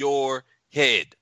[0.00, 1.14] your head.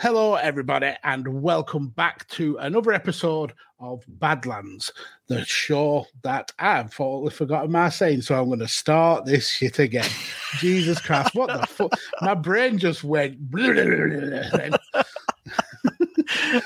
[0.00, 4.92] Hello, everybody, and welcome back to another episode of Badlands,
[5.26, 8.22] the show that I've totally forgotten my saying.
[8.22, 10.08] So I'm going to start this shit again.
[10.58, 11.92] Jesus Christ, what the fuck?
[12.20, 13.38] My brain just went.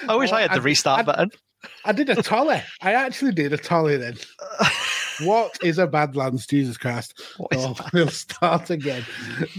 [0.06, 1.30] I wish I had the restart I, button.
[1.86, 2.62] I did a tolly.
[2.82, 4.18] I actually did a tolly then.
[5.24, 6.46] what is a Badlands?
[6.46, 7.22] Jesus Christ.
[7.54, 9.02] Oh, we'll start again.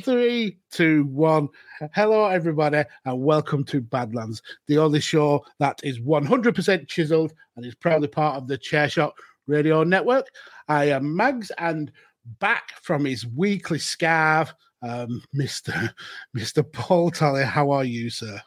[0.01, 1.49] Three, two, one.
[1.93, 7.75] Hello, everybody, and welcome to Badlands, the only show that is 100% chiseled and is
[7.75, 9.11] proudly part of the Chairshot
[9.47, 10.27] Radio Network.
[10.67, 11.91] I am Mags, and
[12.39, 15.93] back from his weekly scarf, um, Mr.
[16.37, 16.69] Mr.
[16.71, 17.43] Paul Tully.
[17.43, 18.41] How are you, sir?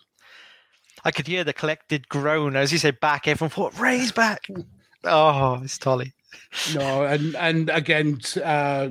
[1.05, 3.29] I could hear the collected groan as he said back.
[3.29, 4.47] Everyone thought, Ray's back.
[5.05, 6.13] Oh, it's Tolly.
[6.75, 8.89] No, and and again, uh,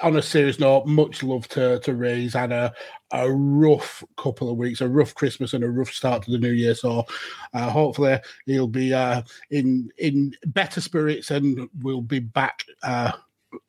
[0.00, 2.72] on a serious note, much love to to Ray's had a
[3.12, 6.52] a rough couple of weeks, a rough Christmas and a rough start to the new
[6.52, 6.74] year.
[6.74, 7.04] So
[7.54, 12.64] uh, hopefully he'll be uh, in in better spirits and we'll be back.
[12.82, 13.12] Uh,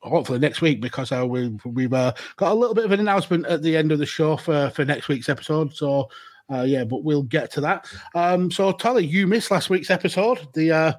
[0.00, 3.44] hopefully next week because uh, we, we've uh, got a little bit of an announcement
[3.46, 5.74] at the end of the show for, for next week's episode.
[5.74, 6.08] So
[6.50, 7.86] yeah, but we'll get to that.
[8.14, 10.92] Um, so Tolly, you missed last week's episode, the uh,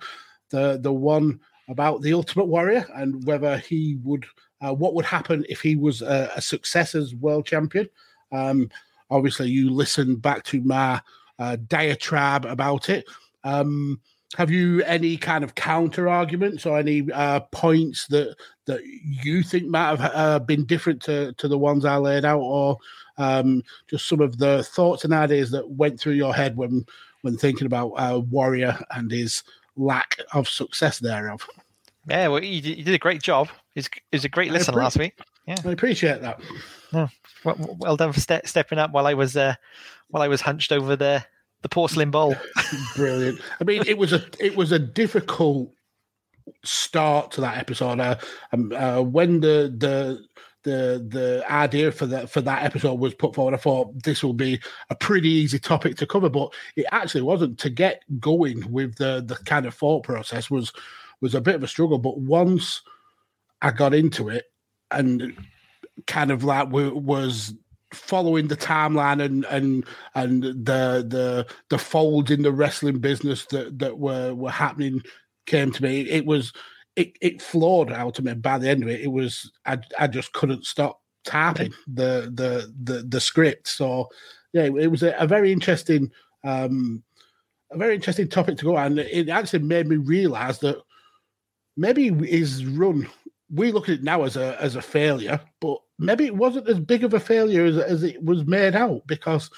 [0.49, 4.25] the the one about the Ultimate Warrior and whether he would,
[4.61, 7.89] uh, what would happen if he was a, a success as world champion.
[8.31, 8.69] Um,
[9.09, 11.01] obviously, you listened back to my
[11.39, 13.05] uh, diatribe about it.
[13.43, 14.01] Um,
[14.37, 18.35] have you any kind of counter arguments or any uh, points that
[18.65, 22.39] that you think might have uh, been different to, to the ones I laid out,
[22.39, 22.77] or
[23.17, 26.85] um, just some of the thoughts and ideas that went through your head when
[27.21, 29.43] when thinking about uh, Warrior and his
[29.75, 31.47] lack of success thereof?
[32.07, 33.49] Yeah, well, you did, you did a great job.
[33.75, 35.17] It's it's a great listen last week.
[35.47, 36.39] Yeah, I appreciate that.
[36.91, 37.07] Yeah.
[37.43, 39.55] Well, well done for ste- stepping up while I was uh,
[40.09, 41.25] while I was hunched over the
[41.61, 42.35] the porcelain bowl.
[42.95, 43.41] Brilliant.
[43.59, 45.73] I mean, it was a it was a difficult
[46.63, 47.99] start to that episode.
[47.99, 48.17] Uh,
[48.51, 50.23] um, uh, when the the
[50.63, 54.33] the the idea for that for that episode was put forward, I thought this will
[54.33, 57.59] be a pretty easy topic to cover, but it actually wasn't.
[57.59, 60.73] To get going with the the kind of thought process was
[61.21, 61.97] was a bit of a struggle.
[61.97, 62.81] But once
[63.61, 64.45] I got into it
[64.91, 65.35] and
[66.07, 67.53] kind of like was
[67.93, 73.79] following the timeline and and and the the the folds in the wrestling business that
[73.79, 75.01] that were were happening
[75.45, 76.01] came to me.
[76.01, 76.53] It was
[76.95, 78.33] it it floored out of me.
[78.33, 82.73] By the end of it, it was I I just couldn't stop tapping the the
[82.83, 83.67] the the script.
[83.67, 84.09] So
[84.53, 86.11] yeah, it was a, a very interesting
[86.43, 87.03] um
[87.71, 88.99] a very interesting topic to go on.
[88.99, 90.77] It actually made me realize that
[91.75, 93.07] maybe his run
[93.53, 96.79] we look at it now as a as a failure, but maybe it wasn't as
[96.79, 99.49] big of a failure as, as it was made out because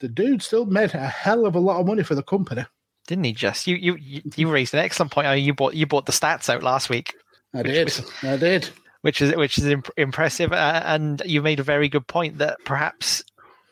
[0.00, 2.64] the dude still made a hell of a lot of money for the company.
[3.06, 3.66] Didn't he just?
[3.66, 5.26] You you you raised an excellent point.
[5.26, 7.14] I mean, you bought you bought the stats out last week.
[7.54, 7.84] I did.
[7.84, 8.68] Was, I did.
[9.02, 12.58] Which is which is imp- impressive, uh, and you made a very good point that
[12.64, 13.22] perhaps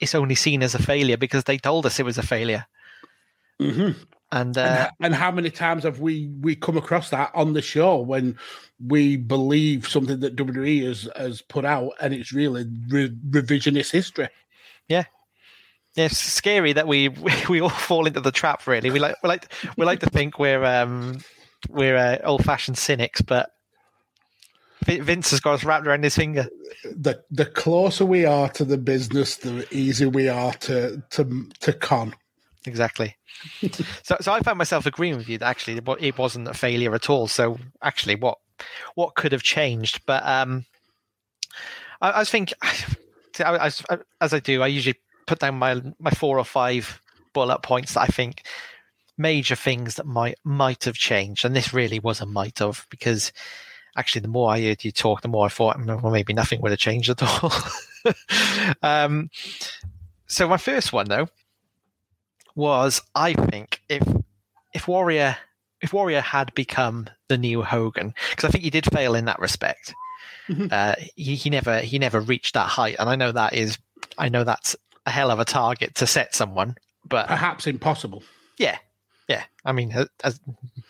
[0.00, 2.66] it's only seen as a failure because they told us it was a failure.
[3.60, 4.02] Mm-hmm.
[4.32, 7.60] And, uh, and, and how many times have we we come across that on the
[7.60, 8.38] show when
[8.84, 14.28] we believe something that WWE has has put out and it's really re- revisionist history?
[14.88, 15.04] Yeah, yeah,
[15.96, 17.08] it's scary that we
[17.48, 18.66] we all fall into the trap.
[18.66, 21.18] Really, we like we like we like to think we're um
[21.68, 23.50] we're uh, old fashioned cynics, but
[24.84, 26.48] Vince has got us wrapped around his finger.
[26.84, 31.72] The the closer we are to the business, the easier we are to to to
[31.72, 32.14] con.
[32.66, 33.16] Exactly.
[34.02, 37.10] so, so I found myself agreeing with you that actually it wasn't a failure at
[37.10, 37.26] all.
[37.26, 38.38] So, actually, what
[38.94, 40.02] what could have changed?
[40.06, 40.64] But um,
[42.00, 42.56] I, I was thinking,
[43.40, 47.00] as I do, I usually put down my my four or five
[47.32, 48.42] bullet points that I think
[49.18, 53.32] major things that might might have changed, and this really was a might have because
[53.96, 56.70] actually, the more I heard you talk, the more I thought, well, maybe nothing would
[56.70, 57.52] have changed at all.
[58.82, 59.30] um,
[60.26, 61.28] so my first one though
[62.54, 64.02] was I think if
[64.74, 65.36] if Warrior
[65.80, 69.40] if Warrior had become the new Hogan, because I think he did fail in that
[69.40, 69.94] respect.
[70.48, 70.66] Mm-hmm.
[70.70, 73.78] Uh, he, he never he never reached that height, and I know that is
[74.18, 74.76] I know that's
[75.06, 78.22] a hell of a target to set someone, but perhaps impossible.
[78.58, 78.78] Yeah,
[79.28, 79.44] yeah.
[79.64, 80.40] I mean, as,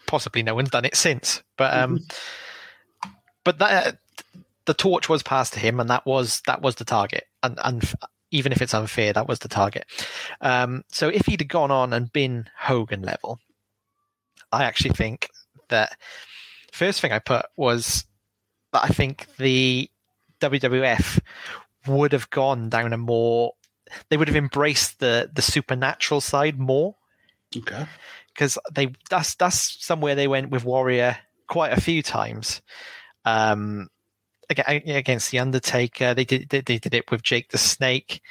[0.06, 3.10] possibly no one's done it since, but um, mm-hmm.
[3.44, 3.98] but that
[4.64, 7.92] the torch was passed to him, and that was that was the target, and and
[8.30, 9.84] even if it's unfair, that was the target.
[10.40, 13.38] Um, so if he'd have gone on and been Hogan level,
[14.50, 15.28] I actually think
[15.68, 15.96] that
[16.72, 18.04] first thing I put was
[18.72, 19.90] that I think the
[20.40, 21.20] WWF
[21.86, 23.52] would have gone down a more
[24.08, 26.96] they would have embraced the the supernatural side more.
[27.56, 27.86] Okay.
[28.32, 31.18] Because they that's that's somewhere they went with Warrior
[31.48, 32.62] quite a few times.
[33.24, 33.88] Um,
[34.48, 36.14] against the Undertaker.
[36.14, 38.22] They did they, they did it with Jake the Snake,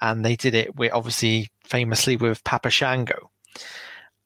[0.00, 3.30] and they did it with obviously famously with Papa Shango.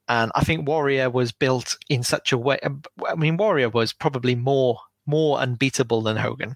[0.07, 2.59] And I think Warrior was built in such a way.
[2.63, 6.55] Um, I mean, Warrior was probably more more unbeatable than Hogan.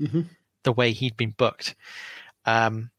[0.00, 0.22] Mm-hmm.
[0.62, 1.74] The way he'd been booked,
[2.44, 2.90] um,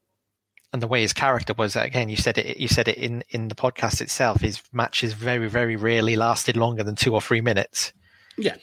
[0.77, 1.75] and the way his character was.
[1.75, 2.57] Again, you said it.
[2.57, 4.41] You said it in in the podcast itself.
[4.41, 7.93] His matches very very rarely lasted longer than two or three minutes.
[8.37, 8.57] Yeah,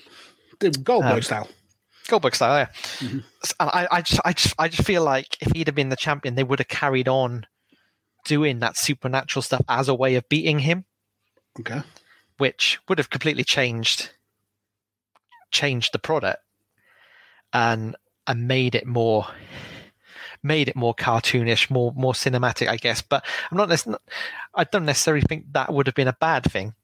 [0.61, 1.49] the Goldberg um, style.
[2.07, 2.67] Goldberg style, yeah.
[2.99, 3.19] Mm-hmm.
[3.59, 6.35] I, I just, I just, I just feel like if he'd have been the champion,
[6.35, 7.47] they would have carried on
[8.25, 10.85] doing that supernatural stuff as a way of beating him.
[11.59, 11.81] Okay.
[12.39, 14.11] Which would have completely changed,
[15.51, 16.43] changed the product,
[17.53, 17.97] and
[18.27, 19.27] and made it more,
[20.44, 23.02] made it more cartoonish, more more cinematic, I guess.
[23.02, 23.87] But I'm not,
[24.55, 26.74] I don't necessarily think that would have been a bad thing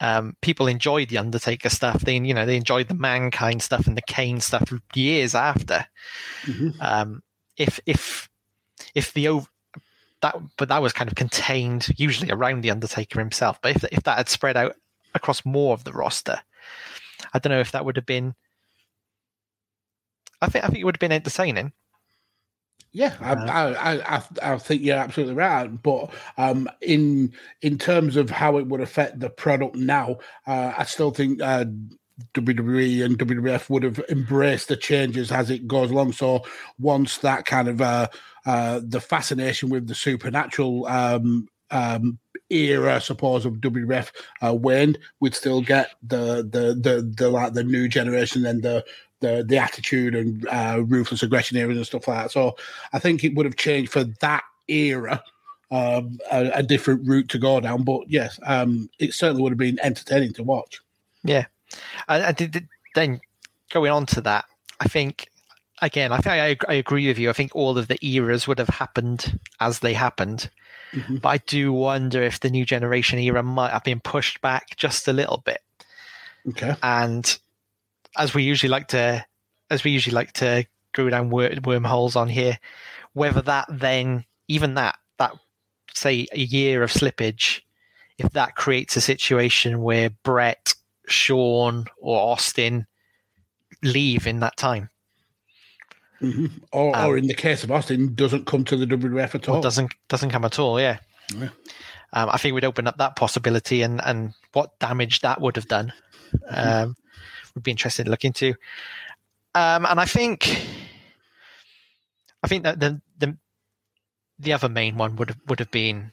[0.00, 2.02] um, people enjoyed the Undertaker stuff.
[2.02, 5.86] They, you know, they enjoyed the Mankind stuff and the Kane stuff years after.
[6.44, 6.80] Mm-hmm.
[6.80, 7.22] Um,
[7.56, 8.28] if if
[8.94, 9.40] if the
[10.22, 13.60] that, but that was kind of contained usually around the Undertaker himself.
[13.60, 14.76] But if if that had spread out
[15.14, 16.40] across more of the roster,
[17.32, 18.34] I don't know if that would have been.
[20.40, 21.72] I think I think it would have been entertaining.
[22.92, 25.66] Yeah, I, I, I, I, think you're absolutely right.
[25.66, 30.84] But um, in in terms of how it would affect the product now, uh, I
[30.84, 31.66] still think uh,
[32.34, 36.12] WWE and WWF would have embraced the changes as it goes along.
[36.12, 36.44] So
[36.78, 38.08] once that kind of uh,
[38.46, 42.18] uh, the fascination with the supernatural um, um,
[42.50, 47.52] era, I suppose, of WWF uh, waned, we'd still get the the the the like
[47.52, 48.84] the new generation and the
[49.20, 52.30] the the attitude and uh, ruthless aggression eras and stuff like that.
[52.30, 52.56] So
[52.92, 55.22] I think it would have changed for that era.
[55.70, 59.58] Um, a, a, different route to go down, but yes, um, it certainly would have
[59.58, 60.80] been entertaining to watch.
[61.24, 61.44] Yeah,
[62.08, 63.20] and, did, then
[63.70, 64.46] going on to that,
[64.80, 65.28] I think
[65.82, 67.28] again, I think I, I, agree with you.
[67.28, 70.48] I think all of the eras would have happened as they happened,
[70.92, 71.16] mm-hmm.
[71.16, 75.06] but I do wonder if the new generation era might have been pushed back just
[75.06, 75.60] a little bit.
[76.48, 77.38] Okay, and
[78.18, 79.24] as we usually like to,
[79.70, 82.58] as we usually like to go down wormholes on here,
[83.12, 85.32] whether that then, even that, that
[85.94, 87.60] say a year of slippage,
[88.18, 90.74] if that creates a situation where Bret,
[91.06, 92.86] Shawn, or Austin
[93.82, 94.90] leave in that time.
[96.20, 96.46] Mm-hmm.
[96.72, 99.60] Or, um, or in the case of Austin, doesn't come to the WWF at all.
[99.60, 100.80] Doesn't doesn't come at all.
[100.80, 100.98] Yeah.
[101.32, 101.50] yeah.
[102.12, 105.68] Um, I think we'd open up that possibility and and what damage that would have
[105.68, 105.92] done.
[106.50, 106.88] Mm-hmm.
[106.88, 106.96] Um,
[107.58, 108.54] would be interested to look into.
[109.54, 110.66] Um, and I think,
[112.42, 113.36] I think that the the
[114.38, 116.12] the other main one would have would have been,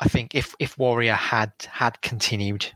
[0.00, 2.66] I think if if Warrior had had continued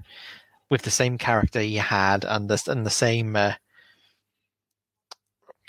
[0.71, 3.37] with the same character he had and the and the same.
[3.37, 3.55] Uh,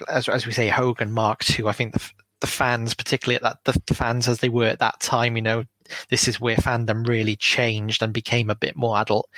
[0.10, 1.68] as as we say, Hogan Mark II.
[1.68, 2.12] I think the
[2.44, 5.42] the fans, particularly at that, the, the fans as they were at that time, you
[5.42, 5.64] know,
[6.10, 9.30] this is where fandom really changed and became a bit more adult.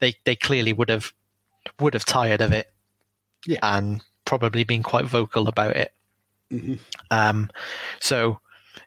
[0.00, 1.12] They they clearly would have
[1.80, 2.72] would have tired of it,
[3.46, 3.58] yeah.
[3.62, 5.92] and probably been quite vocal about it.
[6.52, 6.74] Mm-hmm.
[7.10, 7.50] Um,
[8.00, 8.40] so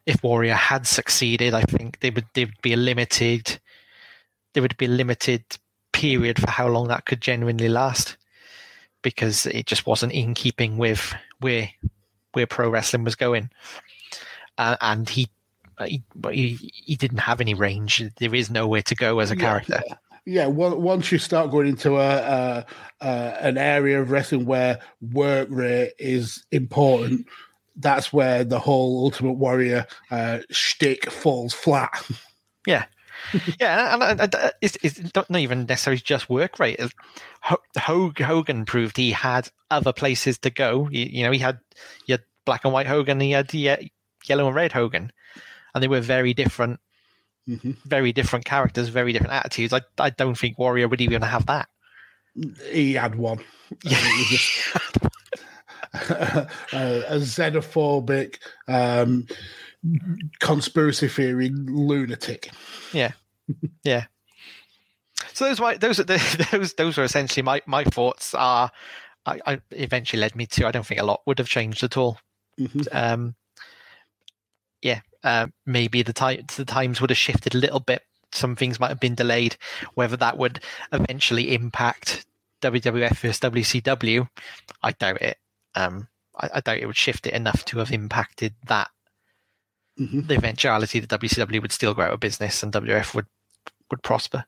[0.05, 3.59] if Warrior had succeeded, I think they would they would be a limited
[4.53, 5.43] there would be a limited
[5.91, 8.17] period for how long that could genuinely last
[9.01, 11.69] because it just wasn't in keeping with where
[12.33, 13.49] where pro wrestling was going.
[14.57, 15.27] Uh, and he,
[15.87, 18.03] he, he didn't have any range.
[18.17, 19.81] There is nowhere to go as a character.
[19.87, 20.47] Yeah, yeah.
[20.47, 22.65] once you start going into a, a,
[23.01, 23.07] a,
[23.41, 27.27] an area of wrestling where work rate is important,
[27.75, 32.07] that's where the whole Ultimate Warrior uh, shtick falls flat.
[32.65, 32.85] Yeah,
[33.59, 36.79] yeah, and, and, and uh, it's, it's, not even necessarily just work rate.
[37.77, 40.87] Hogan proved he had other places to go.
[40.91, 41.59] You, you know, he had
[42.05, 45.11] he had black and white Hogan, he had yellow and red Hogan,
[45.73, 46.79] and they were very different,
[47.47, 47.71] mm-hmm.
[47.85, 49.73] very different characters, very different attitudes.
[49.73, 51.69] I I don't think Warrior would even have that.
[52.71, 53.39] He had one.
[53.83, 53.97] Yeah.
[55.93, 59.27] a, a xenophobic um,
[60.39, 62.51] conspiracy theory lunatic.
[62.91, 63.11] Yeah,
[63.83, 64.05] yeah.
[65.33, 68.33] So those my those those those are essentially my my thoughts.
[68.33, 68.71] Are
[69.25, 71.97] I, I eventually led me to I don't think a lot would have changed at
[71.97, 72.19] all.
[72.59, 72.81] Mm-hmm.
[72.91, 73.35] Um,
[74.81, 78.03] yeah, uh, maybe the time the times would have shifted a little bit.
[78.31, 79.57] Some things might have been delayed.
[79.93, 80.61] Whether that would
[80.91, 82.25] eventually impact
[82.61, 84.27] WWF versus WCW,
[84.81, 85.37] I doubt it.
[85.75, 86.07] Um,
[86.39, 88.89] I, I doubt it would shift it enough to have impacted that
[89.99, 90.21] mm-hmm.
[90.27, 93.27] the eventuality that WCW would still grow a business and WF would
[93.91, 94.45] would prosper.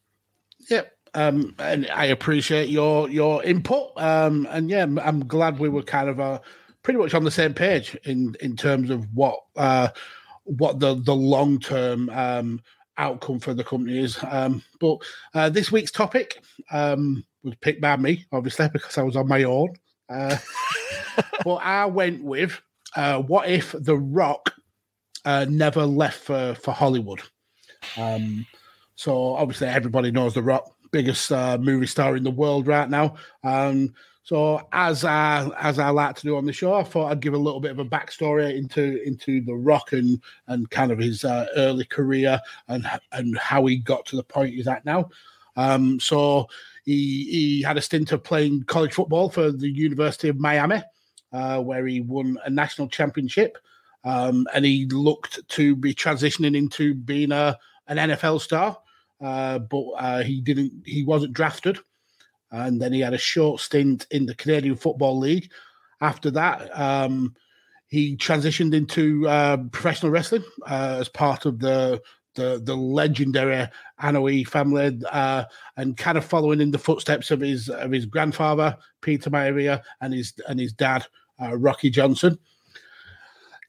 [0.69, 0.91] Yep.
[1.13, 3.91] Um, and I appreciate your your input.
[3.95, 6.39] Um, and yeah, I'm glad we were kind of uh,
[6.83, 9.89] pretty much on the same page in in terms of what uh,
[10.45, 12.61] what the the long term um,
[12.97, 14.17] outcome for the company is.
[14.29, 14.97] Um, but
[15.33, 19.43] uh, this week's topic um, was picked by me, obviously, because I was on my
[19.43, 19.73] own.
[20.09, 20.37] Uh,
[21.43, 22.59] but I went with
[22.95, 24.53] uh, what if The Rock
[25.25, 27.21] uh, never left for for Hollywood.
[27.97, 28.45] Um,
[28.95, 33.15] so obviously everybody knows The Rock, biggest uh, movie star in the world right now.
[33.43, 33.93] Um,
[34.25, 37.35] so as I as I like to do on the show, I thought I'd give
[37.35, 41.23] a little bit of a backstory into into The Rock and and kind of his
[41.23, 45.09] uh, early career and and how he got to the point he's at now.
[45.55, 46.47] Um, so
[46.85, 50.81] he he had a stint of playing college football for the University of Miami,
[51.31, 53.59] uh, where he won a national championship.
[54.05, 58.75] Um, and he looked to be transitioning into being a an NFL star,
[59.21, 60.81] uh, but uh, he didn't.
[60.83, 61.77] He wasn't drafted,
[62.55, 65.51] and then he had a short stint in the Canadian Football League.
[66.01, 67.35] After that, um,
[67.87, 72.01] he transitioned into uh, professional wrestling uh, as part of the
[72.35, 73.65] the, the legendary
[74.01, 75.45] Anoa'i family, uh,
[75.77, 80.13] and kind of following in the footsteps of his of his grandfather Peter Maivia and
[80.13, 81.05] his and his dad
[81.41, 82.37] uh, Rocky Johnson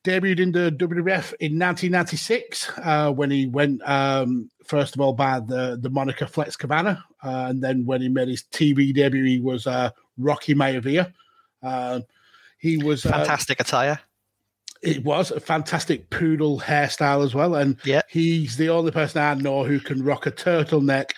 [0.06, 5.40] debuted in the WWF in 1996 uh, when he went um, first of all by
[5.40, 9.38] the the moniker Flex Kavana, uh, and then when he made his TV debut, he
[9.38, 11.12] was uh, Rocky Maivia.
[11.62, 12.00] Uh,
[12.58, 14.00] he was uh, fantastic attire.
[14.82, 18.02] It was a fantastic poodle hairstyle as well, and yeah.
[18.08, 21.12] he's the only person I know who can rock a turtleneck,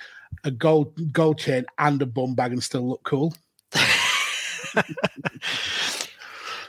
[0.44, 3.34] a gold gold chain, and a bum bag and still look cool.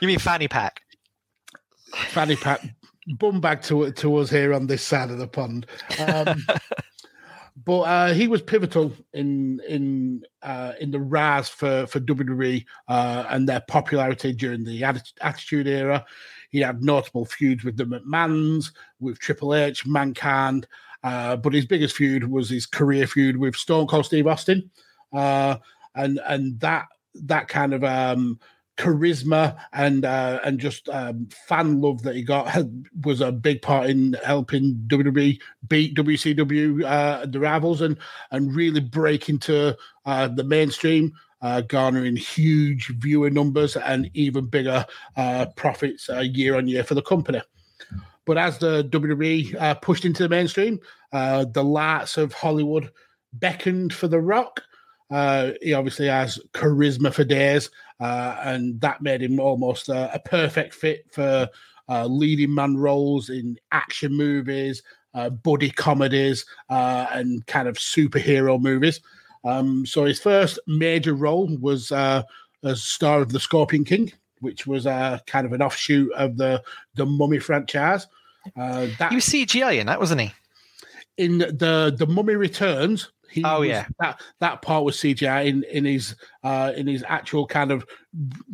[0.00, 0.80] you mean fanny pack?
[2.10, 2.62] fanny pack
[3.18, 5.66] bum bag to to us here on this side of the pond.
[5.98, 6.46] Um,
[7.64, 13.24] but uh, he was pivotal in in uh, in the rise for for WWE uh,
[13.28, 16.04] and their popularity during the Attitude Era.
[16.50, 20.66] He had notable feuds with the McMahons, with Triple H, Mankind,
[21.04, 24.70] uh, but his biggest feud was his career feud with Stone Cold Steve Austin,
[25.12, 25.56] uh,
[25.94, 28.38] and and that that kind of um,
[28.80, 32.64] charisma and uh, and just um, fan love that he got
[33.04, 37.98] was a big part in helping WWE beat WCW uh, the rivals and
[38.30, 41.12] and really break into uh, the mainstream.
[41.42, 44.84] Uh, garnering huge viewer numbers and even bigger
[45.16, 47.40] uh, profits uh, year on year for the company.
[48.26, 50.80] But as the WWE uh, pushed into the mainstream,
[51.14, 52.90] uh, the lights of Hollywood
[53.32, 54.62] beckoned for The Rock.
[55.10, 60.74] Uh, he obviously has charisma for days, uh, and that made him almost a perfect
[60.74, 61.48] fit for
[61.88, 64.82] uh, leading man roles in action movies,
[65.14, 69.00] uh, buddy comedies, and kind of superhero movies.
[69.44, 74.84] Um, so his first major role was as star of The Scorpion King, which was
[74.84, 76.62] kind of an offshoot of the
[76.94, 78.06] the Mummy franchise.
[78.56, 80.32] Uh, that, he was CGI in that, wasn't he?
[81.16, 83.10] In the the Mummy Returns.
[83.30, 87.04] He oh was, yeah, that that part was CGI in in his uh, in his
[87.06, 87.86] actual kind of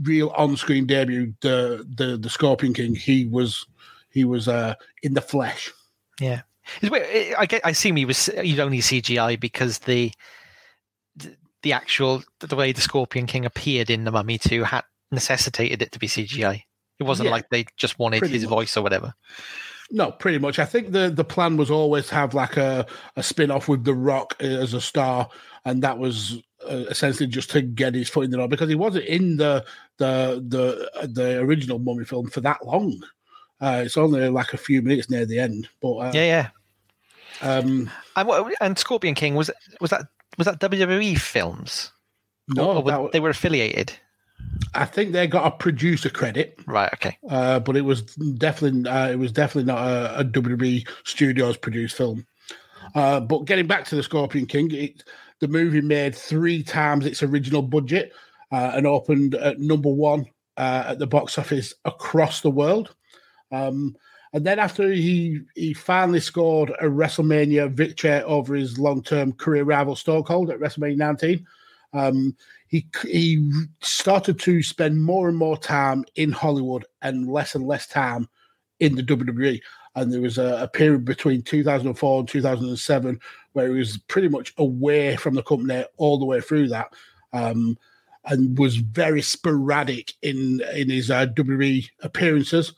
[0.02, 1.34] real on screen debut.
[1.40, 2.94] The the the Scorpion King.
[2.94, 3.66] He was
[4.10, 5.72] he was uh, in the flesh.
[6.20, 6.42] Yeah,
[6.82, 7.64] I get.
[7.64, 8.26] I assume he was.
[8.26, 10.12] He'd only CGI because the
[11.62, 15.92] the actual the way the Scorpion King appeared in the Mummy Two had necessitated it
[15.92, 16.62] to be CGI.
[16.98, 18.50] It wasn't yeah, like they just wanted his much.
[18.50, 19.14] voice or whatever.
[19.90, 20.58] No, pretty much.
[20.58, 23.84] I think the the plan was always to have like a, a spin off with
[23.84, 25.28] The Rock as a star,
[25.64, 28.74] and that was uh, essentially just to get his foot in the door because he
[28.74, 29.64] wasn't in the
[29.98, 33.00] the the the original Mummy film for that long.
[33.60, 36.48] Uh, it's only like a few minutes near the end, but uh, yeah, yeah.
[37.42, 39.50] Um, and, and Scorpion King was
[39.80, 41.92] was that was that WWE films?
[42.48, 43.92] No, or, or they were affiliated.
[44.74, 46.92] I think they got a producer credit, right?
[46.94, 51.56] Okay, uh, but it was definitely uh, it was definitely not a, a WWE Studios
[51.56, 52.26] produced film.
[52.94, 55.04] Uh, but getting back to the Scorpion King, it,
[55.40, 58.12] the movie made three times its original budget
[58.52, 60.26] uh, and opened at number one
[60.56, 62.94] uh, at the box office across the world.
[63.52, 63.96] Um,
[64.32, 69.64] and then after he he finally scored a WrestleMania victory over his long term career
[69.64, 71.46] rival Stone Cold at WrestleMania 19.
[71.96, 72.36] Um,
[72.68, 77.86] he he started to spend more and more time in Hollywood and less and less
[77.86, 78.28] time
[78.80, 79.60] in the WWE.
[79.94, 83.18] And there was a, a, period between 2004 and 2007
[83.54, 86.92] where he was pretty much away from the company all the way through that,
[87.32, 87.78] um,
[88.26, 92.74] and was very sporadic in in his uh, WWE appearances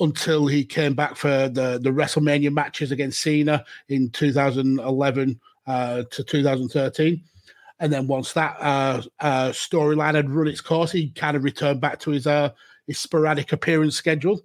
[0.00, 6.24] until he came back for the the WrestleMania matches against Cena in 2011 uh, to
[6.24, 7.22] 2013.
[7.82, 11.80] And then once that uh, uh, storyline had run its course, he kind of returned
[11.80, 12.50] back to his uh,
[12.86, 14.40] his sporadic appearance schedule.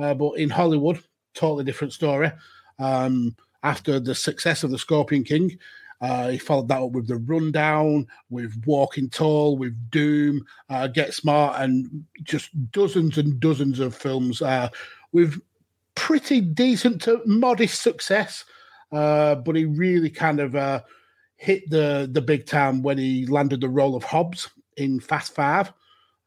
[0.00, 1.02] Uh, but in Hollywood,
[1.34, 2.30] totally different story.
[2.78, 5.58] Um, after the success of the Scorpion King,
[6.00, 11.12] uh, he followed that up with the Rundown, with Walking Tall, with Doom, uh, Get
[11.12, 14.40] Smart, and just dozens and dozens of films
[15.10, 15.40] with
[15.96, 18.44] pretty decent to modest success.
[18.92, 20.84] But he really kind of
[21.36, 25.72] hit the the big time when he landed the role of Hobbs in Fast Five.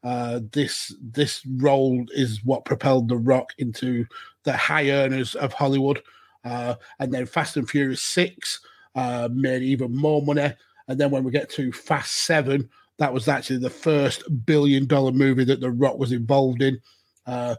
[0.02, 4.06] Uh, this this role is what propelled The Rock into
[4.44, 6.02] the high earners of Hollywood.
[6.44, 8.60] Uh, and then Fast and Furious Six
[8.94, 10.52] uh, made even more money.
[10.88, 12.68] And then when we get to Fast Seven,
[12.98, 16.80] that was actually the first billion dollar movie that The Rock was involved in.
[17.26, 17.56] Uh,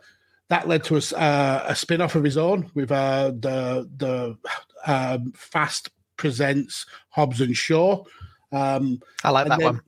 [0.50, 4.38] that led to a, uh, a spin off of his own with uh, the the
[4.86, 5.90] um, Fast
[6.22, 8.04] presents Hobbs and Shaw.
[8.52, 9.82] Um, I like that then, one.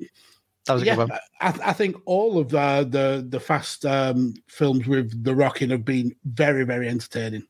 [0.65, 1.19] That was a yeah, good one.
[1.39, 5.85] I, I think all of the the, the fast um, films with the Rocking have
[5.85, 7.45] been very very entertaining.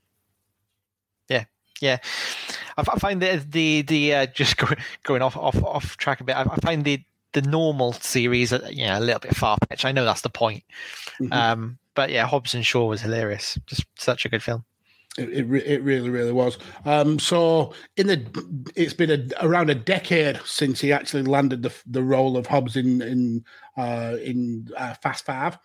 [1.30, 1.46] Yeah,
[1.80, 2.00] yeah.
[2.78, 6.26] I, I find the the the uh, just going going off off off track a
[6.26, 6.36] bit.
[6.36, 9.86] I, I find the the normal series, uh, yeah, a little bit far fetched.
[9.86, 10.64] I know that's the point.
[11.22, 11.32] Mm-hmm.
[11.32, 13.58] Um, but yeah, Hobbs and Shaw was hilarious.
[13.66, 14.66] Just such a good film.
[15.18, 16.58] It, it, it, really, really was.
[16.86, 21.72] Um, so, in the, it's been a, around a decade since he actually landed the
[21.86, 23.46] the role of Hobbs in in
[23.78, 25.60] uh, in uh, Fast Five,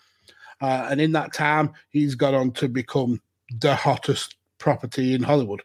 [0.60, 3.22] uh, and in that time, he's gone on to become
[3.60, 5.62] the hottest property in Hollywood.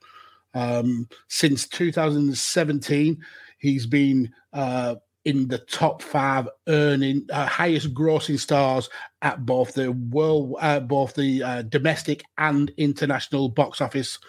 [0.54, 3.22] Um, since 2017,
[3.58, 8.90] he's been uh, in the top five earning uh, highest grossing stars
[9.22, 14.20] at both the world uh, both the uh, domestic and international box office.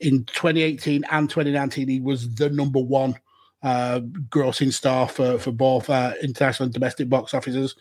[0.00, 3.16] In 2018 and 2019 he was the number one
[3.62, 7.74] uh, grossing star for for both uh, international and domestic box offices.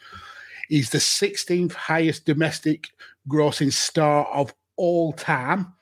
[0.69, 2.89] He's the 16th highest domestic
[3.29, 5.73] grossing star of all time.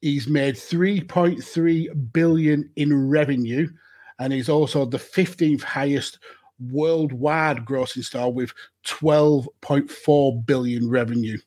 [0.00, 3.68] He's made 3.3 billion in revenue
[4.20, 6.18] and he's also the 15th highest
[6.70, 8.52] worldwide grossing star with
[8.86, 11.38] 12.4 billion revenue.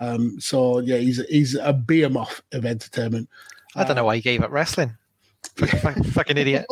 [0.00, 3.28] Um, so yeah, he's he's a behemoth of entertainment.
[3.76, 4.96] I don't know why he gave up wrestling.
[5.56, 6.64] Fucking, fucking idiot.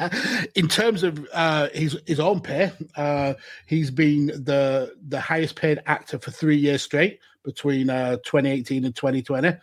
[0.54, 3.34] In terms of uh, his his own pay, uh,
[3.66, 8.94] he's been the the highest paid actor for three years straight between uh, 2018 and
[8.94, 9.56] 2020.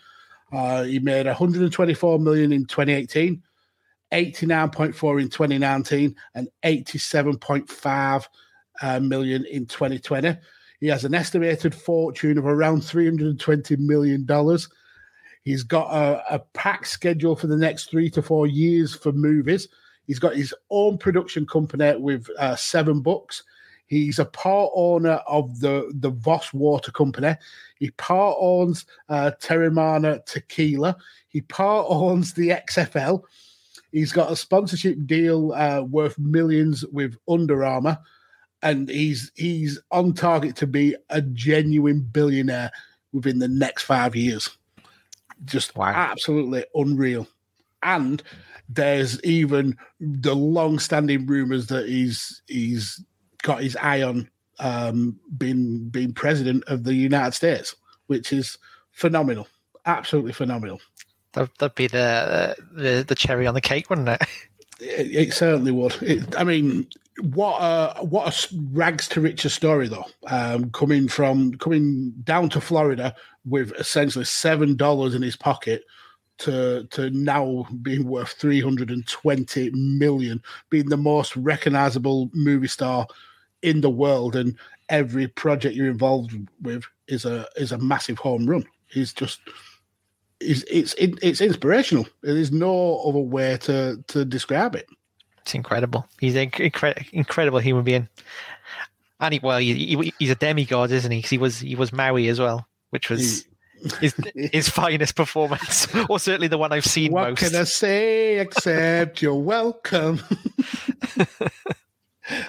[0.51, 3.43] Uh, he made 124 million in 2018,
[4.15, 8.25] 89.4 in 2019, and 87.5
[8.82, 10.36] uh, million in 2020.
[10.80, 14.69] He has an estimated fortune of around 320 million dollars
[15.45, 19.67] He's got a, a packed schedule for the next three to four years for movies.
[20.08, 23.43] He's got his own production company with uh, Seven Bucks.
[23.86, 27.36] He's a part owner of the, the Voss Water Company.
[27.78, 30.97] He part owns uh, Teremana Tequila.
[31.30, 33.21] He part owns the XFL.
[33.95, 37.97] He's got a sponsorship deal uh, worth millions with Under Armour,
[38.62, 42.71] and he's he's on target to be a genuine billionaire
[43.13, 44.49] within the next five years.
[45.45, 45.93] Just wow.
[45.95, 47.25] absolutely unreal.
[47.84, 48.21] And
[48.67, 53.01] there's even the long-standing rumors that he's he's
[53.43, 54.29] got his eye on
[54.60, 57.73] um, being being president of the United States,
[58.08, 58.58] which is
[58.91, 59.47] phenomenal,
[59.86, 60.81] absolutely phenomenal.
[61.35, 64.21] That'd, that'd be the, the the cherry on the cake, wouldn't it?
[64.77, 65.95] It, it certainly would.
[66.03, 66.85] It, I mean,
[67.21, 70.03] what a what a rags to riches story though.
[70.27, 75.85] Um, coming from coming down to Florida with essentially seven dollars in his pocket
[76.39, 83.07] to to now being worth 320 million being the most recognizable movie star
[83.61, 84.57] in the world and
[84.89, 89.39] every project you're involved with is a is a massive home run he's just
[90.39, 94.87] it's it's it's inspirational there's no other way to to describe it
[95.41, 98.09] it's incredible he's an incre- incredible human being
[99.21, 102.27] and he, well he, he, he's a demigod isn't he he was he was maui
[102.27, 103.45] as well which was
[103.99, 107.41] his, his finest performance, or certainly the one I've seen what most.
[107.41, 110.21] What can I say except you're welcome?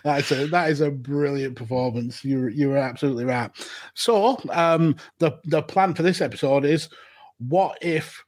[0.05, 2.25] That's a that is a brilliant performance.
[2.25, 3.51] You you were absolutely right.
[3.95, 6.89] So um, the the plan for this episode is,
[7.39, 8.25] what if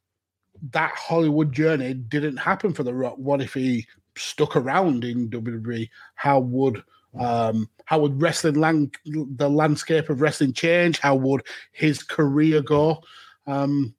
[0.70, 3.16] that Hollywood journey didn't happen for The Rock?
[3.16, 5.88] What if he stuck around in WWE?
[6.14, 6.82] How would
[7.18, 10.98] um, how would wrestling land, the landscape of wrestling change?
[10.98, 11.42] How would
[11.72, 13.02] his career go?
[13.46, 13.94] Um,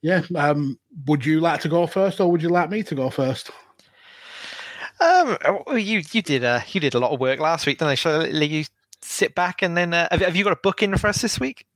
[0.00, 3.10] yeah, um, would you like to go first, or would you like me to go
[3.10, 3.50] first?
[5.00, 5.36] Um,
[5.72, 7.94] you you did a you did a lot of work last week, didn't I?
[7.94, 8.64] Shall I let you
[9.00, 11.40] sit back and then uh, have, have you got a book in for us this
[11.40, 11.66] week?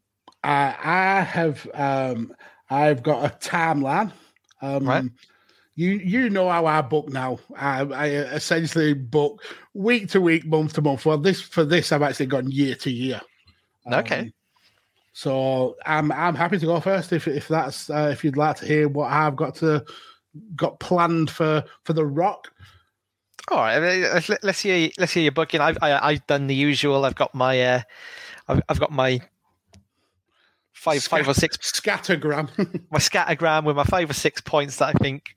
[0.44, 1.68] Uh, I have.
[1.74, 2.32] Um,
[2.70, 4.12] I've got a timeline.
[4.62, 5.04] Um, right
[5.76, 7.38] you you know how I book now.
[7.54, 9.42] I, I, essentially book
[9.74, 11.04] week to week, month to month.
[11.04, 13.20] Well, this for this I've actually gone year to year.
[13.92, 14.20] Okay.
[14.20, 14.32] Um,
[15.12, 18.66] so I'm I'm happy to go first if if that's uh, if you'd like to
[18.66, 19.84] hear what I've got to
[20.56, 22.50] got planned for for the Rock.
[23.50, 23.78] All right,
[24.42, 25.60] let's hear let's hear your booking.
[25.60, 27.04] I've I, have i have done the usual.
[27.04, 27.80] I've got my uh,
[28.48, 29.20] I've, I've got my
[30.86, 32.48] five Scat- five or six scattergram.
[32.90, 35.34] my scattergram with my five or six points that I think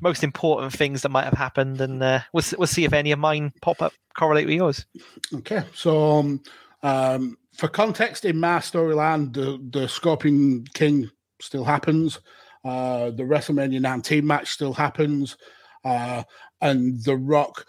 [0.00, 3.18] most important things that might have happened, and uh, we'll we'll see if any of
[3.18, 4.86] mine pop up correlate with yours.
[5.34, 6.42] Okay, so um,
[6.82, 12.20] um, for context, in my storyline, the the Scorpion King still happens.
[12.64, 15.36] Uh, the WrestleMania 19 match still happens,
[15.84, 16.22] uh,
[16.60, 17.66] and The Rock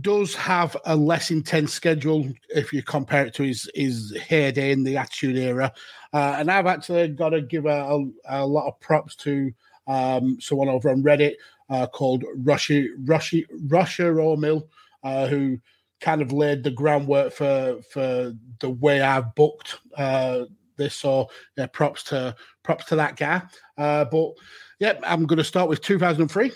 [0.00, 4.84] does have a less intense schedule if you compare it to his his heyday in
[4.84, 5.72] the Attitude Era.
[6.12, 9.52] Uh, and I've actually got to give a, a, a lot of props to
[9.86, 11.34] um, someone over on Reddit
[11.68, 14.68] uh, called Russia Russia Russia O'Mill,
[15.02, 15.58] uh, who
[16.00, 20.44] kind of laid the groundwork for for the way I've booked uh,
[20.76, 20.94] this.
[20.94, 23.42] So yeah, props to props to that guy.
[23.76, 24.32] Uh, but
[24.78, 26.50] yeah, I'm going to start with 2003.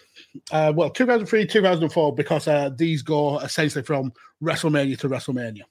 [0.50, 5.62] Uh, well, 2003, 2004, because uh, these go essentially from WrestleMania to WrestleMania.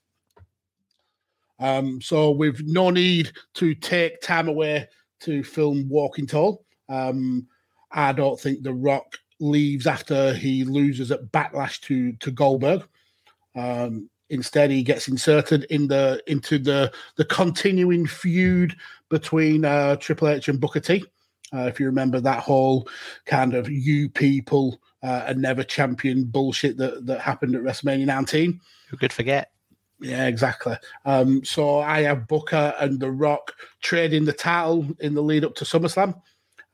[1.59, 4.87] Um, so we've no need to take time away
[5.21, 6.65] to film Walking Tall.
[6.89, 7.47] Um,
[7.91, 12.87] I don't think The Rock leaves after he loses at Backlash to to Goldberg.
[13.55, 18.75] Um, instead, he gets inserted in the into the the continuing feud
[19.09, 21.05] between uh, Triple H and Booker T.
[21.53, 22.87] Uh, if you remember that whole
[23.25, 28.59] kind of you people uh, and never champion bullshit that, that happened at WrestleMania 19.
[28.89, 29.51] Who could forget?
[30.01, 30.75] Yeah, exactly.
[31.05, 35.55] Um, so I have Booker and The Rock trading the title in the lead up
[35.55, 36.19] to SummerSlam.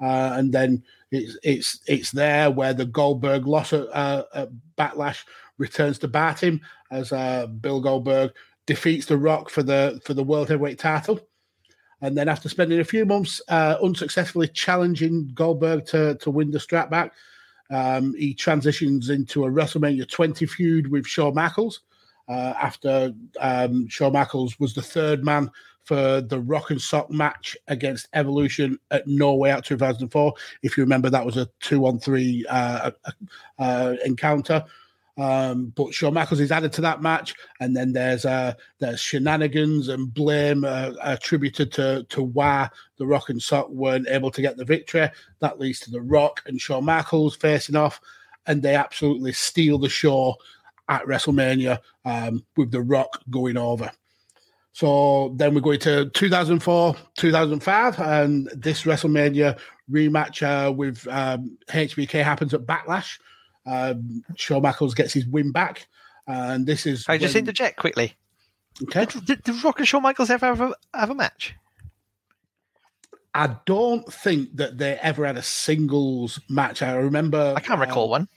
[0.01, 5.25] Uh, and then it's it's it's there where the Goldberg loss at, uh, at Backlash
[5.61, 6.59] returns to bat him
[6.91, 8.31] as uh, Bill Goldberg
[8.65, 11.19] defeats The Rock for the for the World Heavyweight title.
[12.01, 16.59] And then after spending a few months uh, unsuccessfully challenging Goldberg to, to win the
[16.59, 17.13] strap back,
[17.69, 21.81] um, he transitions into a WrestleMania 20 feud with Shawn Michaels.
[22.27, 25.51] Uh, after um, Shawn Michaels was the third man
[25.83, 30.33] for the Rock and Sock match against Evolution at No Way Out 2004.
[30.63, 32.91] If you remember, that was a two on three uh,
[33.59, 34.63] uh, encounter.
[35.17, 39.89] Um, but Shawn Michaels is added to that match, and then there's uh, there's shenanigans
[39.89, 44.57] and blame uh, attributed to to why the Rock and Sock weren't able to get
[44.57, 45.09] the victory.
[45.39, 47.99] That leads to the Rock and Shawn Michaels facing off,
[48.47, 50.35] and they absolutely steal the show
[50.87, 53.91] at WrestleMania um, with the Rock going over.
[54.73, 59.59] So then we're going to 2004, 2005, and this WrestleMania
[59.91, 63.19] rematch uh, with um, HBK happens at Backlash.
[63.65, 65.87] Um, Shawn Michaels gets his win back,
[66.27, 67.05] and this is.
[67.07, 68.15] I just interject quickly.
[68.83, 69.05] Okay.
[69.05, 71.55] Did, did, did Rock and Shawn Michaels ever have a, have a match?
[73.33, 76.81] I don't think that they ever had a singles match.
[76.81, 77.53] I remember.
[77.55, 78.27] I can't recall uh, one.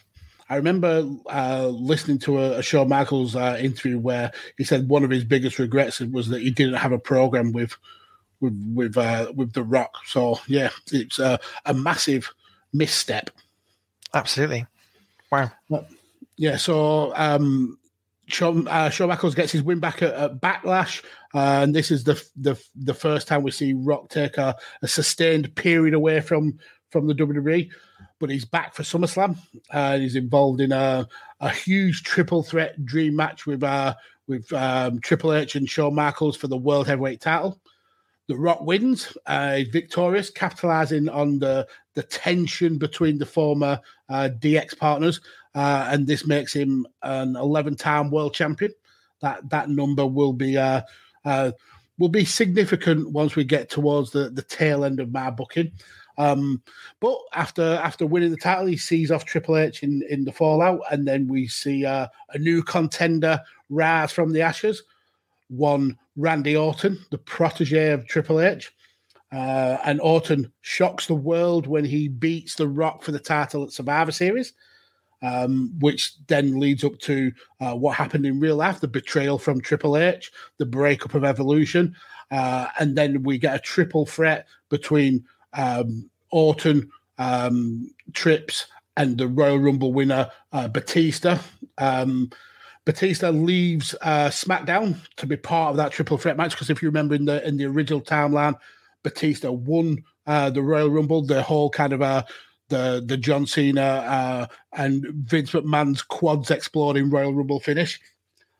[0.50, 5.02] I remember uh, listening to a, a Shawn Michaels uh, interview where he said one
[5.02, 7.76] of his biggest regrets was that he didn't have a program with
[8.40, 9.94] with with uh, with The Rock.
[10.06, 12.32] So yeah, it's a, a massive
[12.72, 13.30] misstep.
[14.12, 14.66] Absolutely.
[15.68, 15.86] Wow.
[16.36, 16.56] Yeah.
[16.56, 17.78] So um,
[18.26, 22.22] Shawn, uh, Michaels gets his win back at, at Backlash, uh, and this is the
[22.36, 26.58] the the first time we see Rock take a, a sustained period away from
[26.90, 27.70] from the WWE
[28.24, 29.36] but he's back for SummerSlam.
[29.70, 31.06] Uh, he's involved in a,
[31.40, 33.94] a huge triple threat dream match with uh,
[34.26, 37.60] with um, Triple H and Shawn Michaels for the World Heavyweight title.
[38.26, 44.78] The Rock wins, uh, victorious, capitalizing on the the tension between the former uh, DX
[44.78, 45.20] partners,
[45.54, 48.72] uh, and this makes him an 11 time world champion.
[49.20, 50.82] That that number will be uh,
[51.24, 51.52] uh,
[51.98, 55.72] will be significant once we get towards the the tail end of my booking.
[56.16, 56.62] Um,
[57.00, 60.80] but after after winning the title, he sees off Triple H in, in the fallout,
[60.90, 64.82] and then we see uh, a new contender rise from the ashes.
[65.48, 68.72] One Randy Orton, the protege of Triple H.
[69.32, 73.72] Uh, and Orton shocks the world when he beats The Rock for the title at
[73.72, 74.52] Survivor Series,
[75.22, 79.60] um, which then leads up to uh, what happened in real life the betrayal from
[79.60, 81.96] Triple H, the breakup of Evolution.
[82.30, 89.26] Uh, and then we get a triple threat between um, Orton, um, Trips, and the
[89.26, 91.38] Royal Rumble winner uh, Batista.
[92.84, 96.88] Batista leaves uh, SmackDown to be part of that triple threat match because if you
[96.88, 98.54] remember in the in the original timeline,
[99.02, 101.22] Batista won uh, the Royal Rumble.
[101.22, 102.24] The whole kind of uh,
[102.68, 107.98] the the John Cena uh, and Vince McMahon's quads exploding Royal Rumble finish.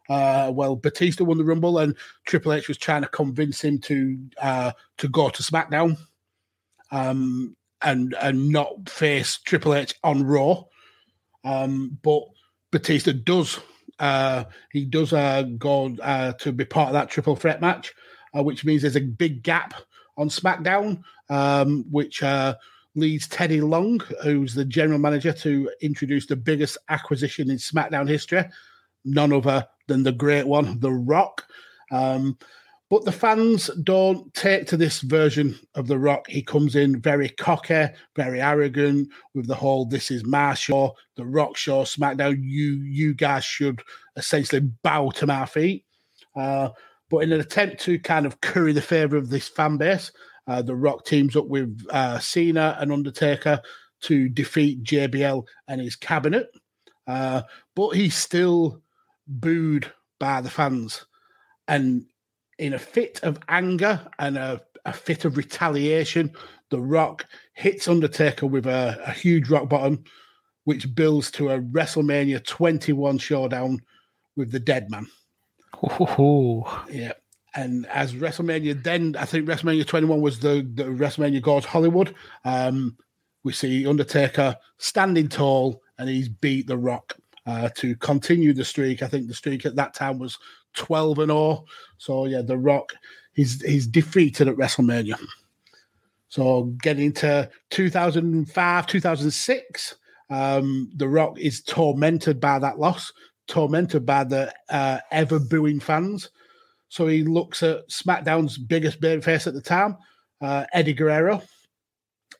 [0.08, 1.94] Uh, well, Batista won the Rumble, and
[2.26, 5.98] Triple H was trying to convince him to uh, to go to SmackDown
[6.90, 10.62] um, and and not face Triple H on Raw.
[11.44, 12.22] Um, but
[12.70, 13.60] Batista does
[13.98, 17.94] uh, he does uh, go uh, to be part of that triple threat match,
[18.36, 19.74] uh, which means there's a big gap
[20.16, 22.54] on SmackDown, um, which uh,
[22.94, 28.44] leads Teddy Long, who's the general manager, to introduce the biggest acquisition in SmackDown history,
[29.04, 31.44] none other than the great one, The Rock.
[31.90, 32.38] Um,
[32.90, 36.28] but the fans don't take to this version of The Rock.
[36.28, 41.24] He comes in very cocky, very arrogant with the whole "This is my show, The
[41.24, 42.38] Rock show, SmackDown.
[42.42, 43.82] You you guys should
[44.16, 45.84] essentially bow to my feet."
[46.36, 46.70] Uh,
[47.10, 50.12] but in an attempt to kind of curry the favor of this fan base,
[50.46, 53.60] uh, The Rock teams up with uh, Cena and Undertaker
[54.02, 56.48] to defeat JBL and his cabinet.
[57.06, 57.42] Uh,
[57.74, 58.82] but he's still
[59.26, 61.06] booed by the fans.
[61.68, 62.04] And
[62.58, 66.32] in a fit of anger and a, a fit of retaliation,
[66.70, 70.04] The Rock hits Undertaker with a, a huge rock bottom,
[70.64, 73.80] which builds to a WrestleMania 21 showdown
[74.36, 75.06] with the Dead Man.
[76.18, 76.64] Ooh.
[76.90, 77.12] Yeah.
[77.56, 82.14] And as WrestleMania, then I think WrestleMania 21 was the, the WrestleMania goes Hollywood.
[82.44, 82.96] Um,
[83.44, 89.02] we see Undertaker standing tall and he's beat The Rock uh, to continue the streak.
[89.02, 90.38] I think the streak at that time was
[90.74, 91.64] 12 and 0.
[91.98, 92.92] So yeah, The Rock,
[93.32, 95.18] he's he's defeated at WrestleMania.
[96.28, 99.94] So getting to 2005, 2006,
[100.30, 103.12] um, The Rock is tormented by that loss,
[103.46, 106.30] tormented by the uh, ever booing fans.
[106.88, 109.96] So he looks at SmackDown's biggest babyface at the time,
[110.40, 111.42] uh, Eddie Guerrero,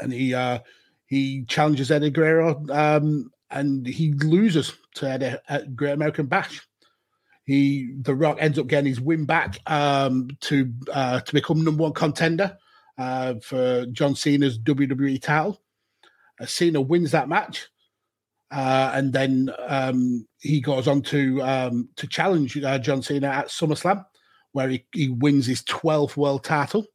[0.01, 0.59] and he uh,
[1.07, 6.67] he challenges Eddie Guerrero um, and he loses to Eddie at Great American Bash.
[7.45, 11.83] He The Rock ends up getting his win back um, to uh, to become number
[11.83, 12.57] one contender
[12.99, 15.61] uh, for John Cena's WWE title.
[16.41, 17.69] Uh, Cena wins that match,
[18.51, 23.49] uh, and then um, he goes on to um, to challenge uh, John Cena at
[23.49, 24.05] SummerSlam,
[24.53, 26.87] where he, he wins his 12th world title.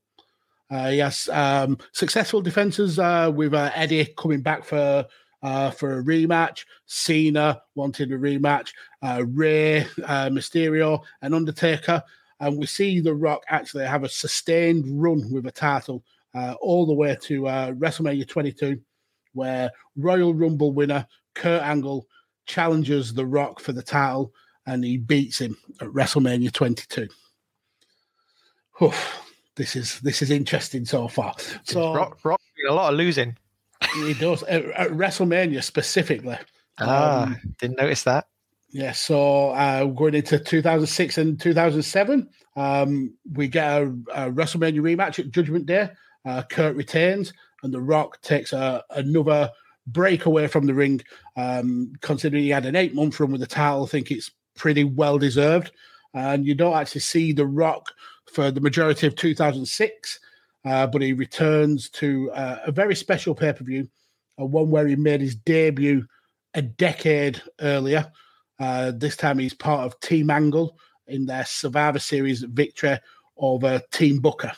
[0.72, 5.06] Uh, he has um, successful defenses uh, with uh, Eddie coming back for
[5.42, 8.72] uh, for a rematch, Cena wanting a rematch,
[9.02, 12.04] uh, Rey, uh, Mysterio, and Undertaker.
[12.40, 16.04] And we see The Rock actually have a sustained run with a title
[16.62, 18.80] all the way to WrestleMania 22,
[19.34, 22.08] where Royal Rumble winner Kurt Angle
[22.46, 24.34] challenges The Rock for the title
[24.66, 27.08] and he beats him at WrestleMania 22.
[28.82, 29.26] Oof
[29.60, 31.36] this is this is interesting so far.
[31.64, 33.38] So Rock, Rock a lot of losing.
[33.96, 36.38] He does at, at WrestleMania specifically.
[36.80, 38.28] Ah, um, didn't notice that.
[38.72, 45.18] Yeah, so uh, going into 2006 and 2007, um, we get a, a, WrestleMania rematch
[45.18, 45.90] at Judgment Day.
[46.24, 49.50] Uh, Kurt retains, and The Rock takes a, another
[49.88, 51.02] break away from the ring.
[51.36, 54.84] Um, considering he had an eight month run with the title, I think it's pretty
[54.84, 55.72] well deserved.
[56.14, 57.92] And you don't actually see The Rock
[58.32, 60.20] for the majority of 2006,
[60.66, 63.88] uh, but he returns to uh, a very special pay per view,
[64.40, 66.06] uh, one where he made his debut
[66.54, 68.12] a decade earlier.
[68.60, 72.98] Uh, this time he's part of Team Angle in their Survivor Series victory
[73.38, 74.52] over Team Booker.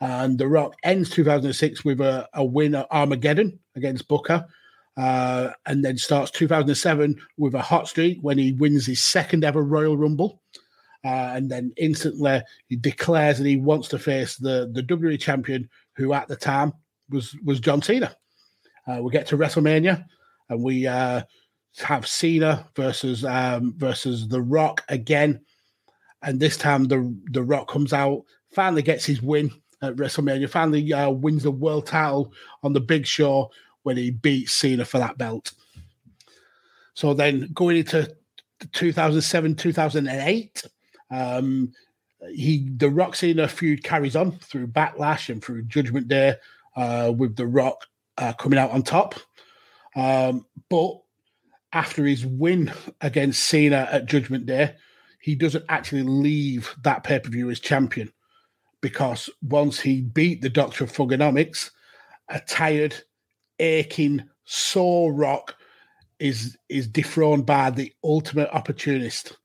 [0.00, 4.44] And The Rock ends 2006 with a, a win at Armageddon against Booker.
[4.96, 9.62] Uh, and then starts 2007 with a hot streak when he wins his second ever
[9.62, 10.40] Royal Rumble.
[11.04, 15.68] Uh, and then instantly he declares that he wants to face the the WWE champion,
[15.96, 16.72] who at the time
[17.10, 18.14] was was John Cena.
[18.86, 20.04] Uh, we get to WrestleMania,
[20.48, 21.22] and we uh,
[21.78, 25.40] have Cena versus um, versus The Rock again,
[26.22, 29.50] and this time the the Rock comes out, finally gets his win
[29.82, 33.50] at WrestleMania, finally uh, wins the world title on the Big Show
[33.82, 35.52] when he beats Cena for that belt.
[36.94, 38.14] So then going into
[38.72, 40.64] 2007, 2008,
[41.14, 41.72] um,
[42.32, 46.34] he the Rock Cena feud carries on through Backlash and through Judgment Day,
[46.76, 47.86] uh, with the Rock
[48.18, 49.14] uh, coming out on top.
[49.96, 51.00] Um, but
[51.72, 54.74] after his win against Cena at Judgment Day,
[55.20, 58.12] he doesn't actually leave that pay per view as champion
[58.80, 61.70] because once he beat the Doctor of Thuganomics,
[62.28, 62.94] a tired,
[63.58, 65.56] aching, sore Rock
[66.18, 69.36] is is dethroned by the ultimate opportunist,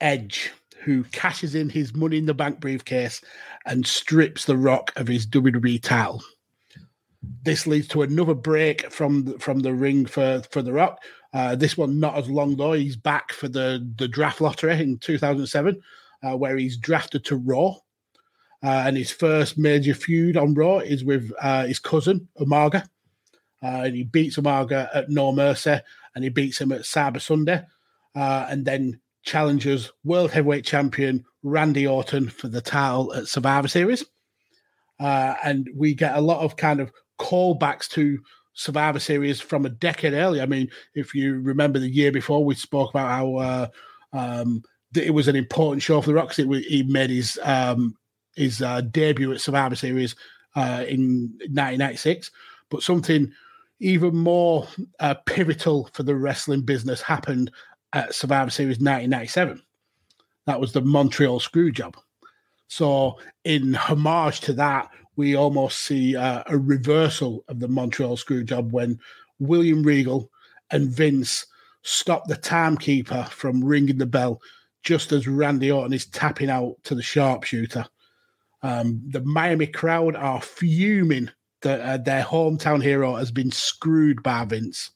[0.00, 0.50] Edge
[0.84, 3.20] who cashes in his money in the bank briefcase
[3.66, 6.22] and strips The Rock of his WWE title.
[7.42, 11.02] This leads to another break from the, from the ring for, for The Rock.
[11.32, 12.72] Uh, this one not as long though.
[12.72, 15.80] He's back for the, the draft lottery in 2007,
[16.22, 17.74] uh, where he's drafted to Raw.
[18.62, 22.82] Uh, and his first major feud on Raw is with uh, his cousin, Umaga.
[23.62, 25.78] Uh, and he beats Umaga at No Mercy
[26.14, 27.62] and he beats him at Cyber Sunday.
[28.14, 34.04] Uh, and then challenges World Heavyweight Champion Randy Orton for the title at Survivor Series.
[34.98, 38.18] Uh, and we get a lot of kind of callbacks to
[38.54, 40.42] Survivor Series from a decade earlier.
[40.42, 43.66] I mean, if you remember the year before, we spoke about how uh,
[44.14, 44.62] um,
[44.96, 46.36] it was an important show for The Rock.
[46.38, 47.96] It, he made his um,
[48.34, 50.16] his uh, debut at Survivor Series
[50.56, 52.30] uh, in 1996,
[52.70, 53.30] but something
[53.80, 54.66] even more
[55.00, 57.50] uh, pivotal for the wrestling business happened
[57.92, 59.62] at Survivor Series 1997.
[60.46, 61.96] That was the Montreal screw job.
[62.68, 68.44] So, in homage to that, we almost see uh, a reversal of the Montreal screw
[68.44, 69.00] job when
[69.38, 70.30] William Regal
[70.70, 71.46] and Vince
[71.82, 74.40] stop the timekeeper from ringing the bell
[74.84, 77.84] just as Randy Orton is tapping out to the sharpshooter.
[78.62, 81.30] Um, the Miami crowd are fuming
[81.62, 84.90] that uh, their hometown hero has been screwed by Vince.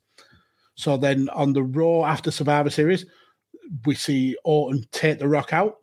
[0.75, 3.07] So then on the Raw after Survivor Series,
[3.85, 5.77] we see Orton take the Rock out,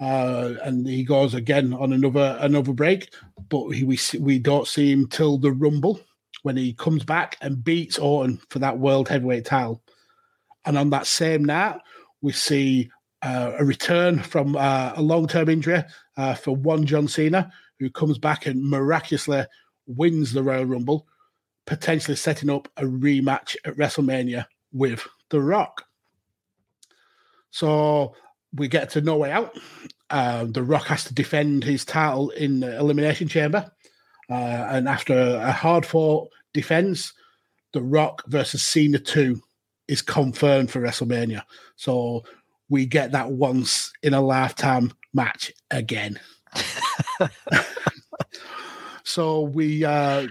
[0.00, 3.12] uh, and he goes again on another another break.
[3.48, 6.00] But he, we we don't see him till the Rumble
[6.42, 9.82] when he comes back and beats Orton for that World Heavyweight title.
[10.64, 11.78] And on that same night,
[12.22, 12.90] we see
[13.22, 15.82] uh, a return from uh, a long term injury
[16.16, 19.44] uh, for one John Cena, who comes back and miraculously
[19.86, 21.06] wins the Royal Rumble
[21.66, 25.84] potentially setting up a rematch at WrestleMania with The Rock.
[27.50, 28.14] So
[28.54, 29.56] we get to No Way Out.
[30.08, 33.70] Uh, the Rock has to defend his title in the Elimination Chamber.
[34.28, 37.12] Uh, and after a hard fought defense,
[37.72, 39.40] The Rock versus Cena 2
[39.88, 41.42] is confirmed for WrestleMania.
[41.76, 42.24] So
[42.68, 46.18] we get that once in a lifetime match again.
[49.04, 50.26] so we uh,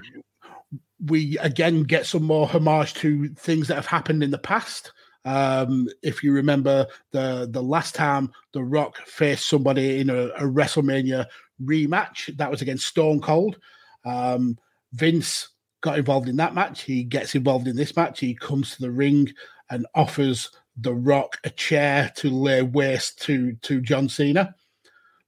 [1.06, 4.92] we again get some more homage to things that have happened in the past.
[5.26, 10.44] Um, if you remember the the last time The Rock faced somebody in a, a
[10.44, 11.26] WrestleMania
[11.64, 13.58] rematch, that was against Stone Cold.
[14.06, 14.58] Um,
[14.94, 15.50] Vince
[15.82, 16.82] got involved in that match.
[16.82, 18.20] He gets involved in this match.
[18.20, 19.32] He comes to the ring
[19.70, 24.56] and offers The Rock a chair to lay waste to to John Cena.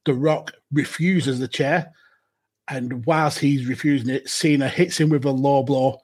[0.06, 1.94] The Rock refuses the chair,
[2.68, 6.00] and whilst he's refusing it, Cena hits him with a low blow,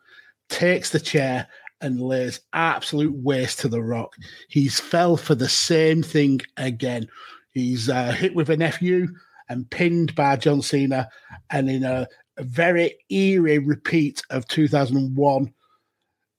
[0.50, 1.48] takes the chair,
[1.82, 4.16] and lays absolute waste to The Rock.
[4.50, 7.08] He's fell for the same thing again.
[7.52, 9.08] He's uh, hit with an FU
[9.50, 11.10] and pinned by John Cena,
[11.50, 15.54] and in a, a very eerie repeat of 2001,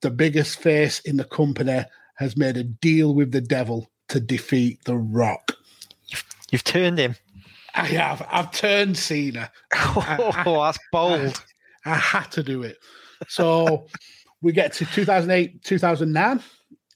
[0.00, 1.84] the biggest face in the company
[2.16, 5.52] has made a deal with the devil to defeat The Rock.
[6.08, 7.14] You've, you've turned him.
[7.78, 8.26] I have.
[8.30, 9.50] I've turned Cena.
[9.74, 11.42] Oh, I- that's bold.
[11.84, 12.76] I had to do it.
[13.28, 13.86] So
[14.42, 16.42] we get to 2008, 2009.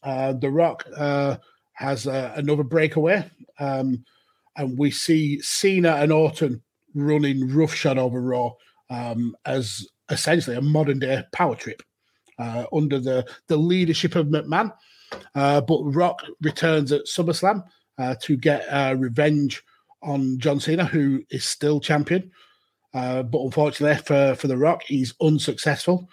[0.02, 1.36] Uh, the Rock uh,
[1.74, 3.30] has uh, another breakaway.
[3.58, 4.04] Um,
[4.56, 6.62] and we see Cena and Orton
[6.94, 8.50] running roughshod over Raw
[8.90, 11.82] um, as essentially a modern day power trip
[12.38, 14.72] uh, under the, the leadership of McMahon.
[15.34, 17.62] Uh, but Rock returns at SummerSlam
[17.98, 19.62] uh, to get uh, revenge
[20.02, 22.30] on John Cena, who is still champion.
[22.94, 26.08] Uh, but unfortunately for, for The Rock, he's unsuccessful.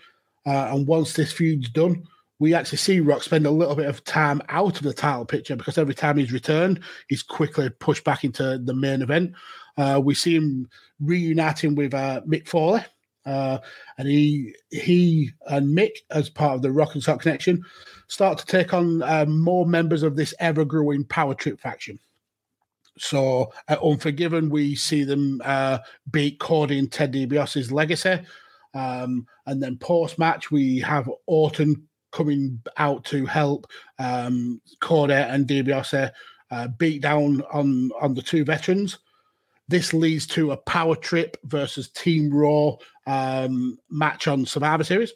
[0.46, 2.04] Uh, and once this feud's done,
[2.40, 5.58] we actually see Rock spend a little bit of time out of the title picture
[5.58, 6.80] because every time he's returned,
[7.10, 9.34] he's quickly pushed back into the main event.
[9.78, 10.70] Uh, we see him
[11.02, 12.82] reuniting with uh, Mick Foley,
[13.26, 13.60] uh,
[13.98, 17.64] and he he and Mick, as part of the Rock and Sock connection,
[18.08, 22.00] start to take on uh, more members of this ever-growing power trip faction.
[23.00, 25.80] So at Unforgiven, we see them uh,
[26.12, 28.20] beat Cody and Ted DiBiase's legacy.
[28.74, 33.68] Um, and then post match, we have Orton coming out to help
[34.00, 36.12] um, Cody and DiBiase
[36.52, 39.00] uh, beat down on, on the two veterans.
[39.68, 42.76] This leads to a power trip versus Team Raw
[43.06, 45.14] um, match on Survivor Series.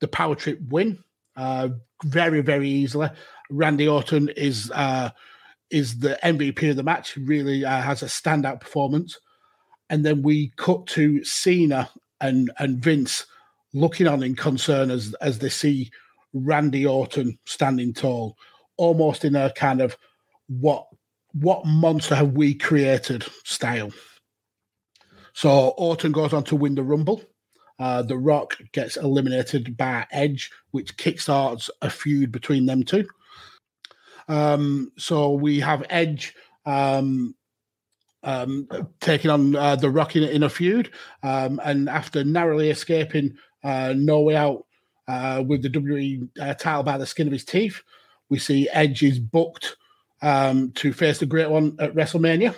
[0.00, 1.02] The power trip win
[1.36, 1.70] uh,
[2.04, 3.08] very, very easily.
[3.50, 5.10] Randy Orton is uh,
[5.70, 7.16] is the MVP of the match.
[7.16, 9.18] Really uh, has a standout performance.
[9.90, 11.90] And then we cut to Cena
[12.20, 13.26] and and Vince
[13.72, 15.90] looking on in concern as as they see
[16.32, 18.36] Randy Orton standing tall,
[18.76, 19.96] almost in a kind of
[20.48, 20.86] what
[21.32, 23.92] what monster have we created style.
[25.32, 27.22] So Orton goes on to win the Rumble.
[27.78, 33.06] Uh, the Rock gets eliminated by Edge, which kickstarts a feud between them two.
[34.28, 36.34] Um, so we have Edge
[36.66, 37.34] um,
[38.22, 38.68] um,
[39.00, 40.90] taking on uh, the Rock in, in a feud,
[41.22, 44.66] um, and after narrowly escaping uh, No Way Out
[45.06, 47.80] uh, with the WWE uh, title by the skin of his teeth,
[48.28, 49.76] we see Edge is booked
[50.20, 52.54] um, to face the Great One at WrestleMania,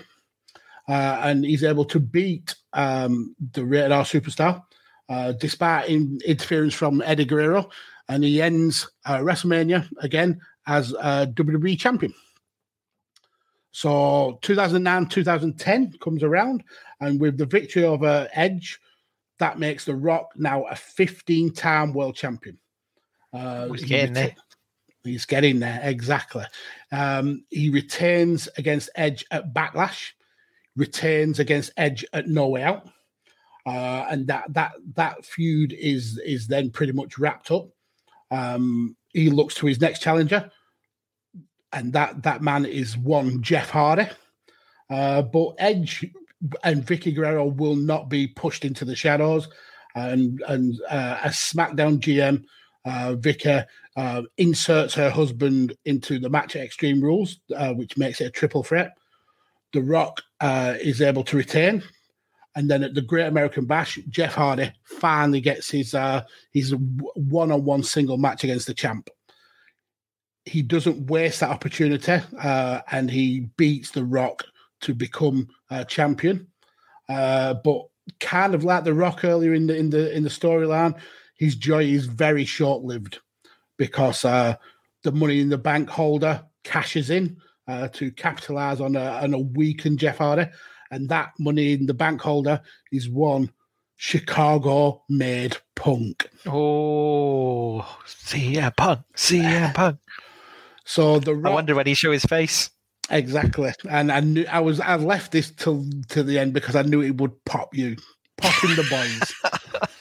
[0.89, 4.63] uh, and he's able to beat um, the Rated R Superstar
[5.11, 7.69] uh, despite in, interference from Eddie Guerrero,
[8.09, 12.15] and he ends uh, WrestleMania again as a WWE champion.
[13.73, 16.65] So 2009, 2010 comes around,
[17.01, 18.81] and with the victory over Edge,
[19.39, 22.59] that makes The Rock now a 15 time world champion.
[23.33, 24.37] Uh, He's he getting there.
[25.03, 26.45] He's getting there, exactly.
[26.93, 30.11] Um, he retains against Edge at Backlash,
[30.77, 32.89] retains against Edge at No Way Out.
[33.67, 37.69] Uh, and that that that feud is is then pretty much wrapped up.
[38.31, 40.51] Um, he looks to his next challenger,
[41.73, 44.09] and that that man is one Jeff Hardy.
[44.89, 46.05] Uh, but Edge
[46.65, 49.49] and Vickie Guerrero will not be pushed into the shadows,
[49.95, 52.45] and and uh, as SmackDown GM,
[52.85, 53.15] uh,
[53.97, 58.31] uh, inserts her husband into the match at Extreme Rules, uh, which makes it a
[58.31, 58.97] triple threat.
[59.73, 61.83] The Rock uh, is able to retain,
[62.61, 67.83] and then at the Great American Bash, Jeff Hardy finally gets his uh, his one-on-one
[67.83, 69.09] single match against the champ.
[70.45, 74.45] He doesn't waste that opportunity, uh, and he beats The Rock
[74.83, 76.49] to become uh, champion.
[77.09, 77.87] Uh, but
[78.19, 81.01] kind of like The Rock earlier in the in the in the storyline,
[81.37, 83.21] his joy is very short-lived
[83.79, 84.55] because uh,
[85.03, 89.39] the Money in the Bank holder cashes in uh, to capitalize on a, on a
[89.39, 90.45] weakened Jeff Hardy,
[90.91, 92.61] and that Money in the Bank holder
[92.93, 93.51] is one
[93.97, 96.29] Chicago-made Punk.
[96.47, 99.99] Oh, CM Punk, CM Punk.
[100.85, 102.71] So the Rock, I wonder when he show his face.
[103.11, 106.83] Exactly, and I knew I was I left this till to the end because I
[106.83, 107.97] knew it would pop you,
[108.39, 109.93] popping the boys.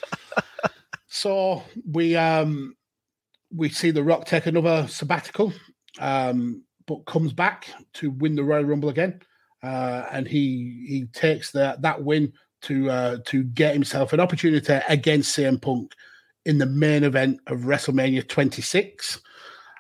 [1.08, 2.76] so we um
[3.54, 5.54] we see the Rock take another sabbatical,
[6.00, 9.22] um, but comes back to win the Royal Rumble again,
[9.64, 14.80] uh, and he he takes that that win to uh, to get himself an opportunity
[14.88, 15.94] against CM Punk
[16.46, 19.22] in the main event of WrestleMania 26.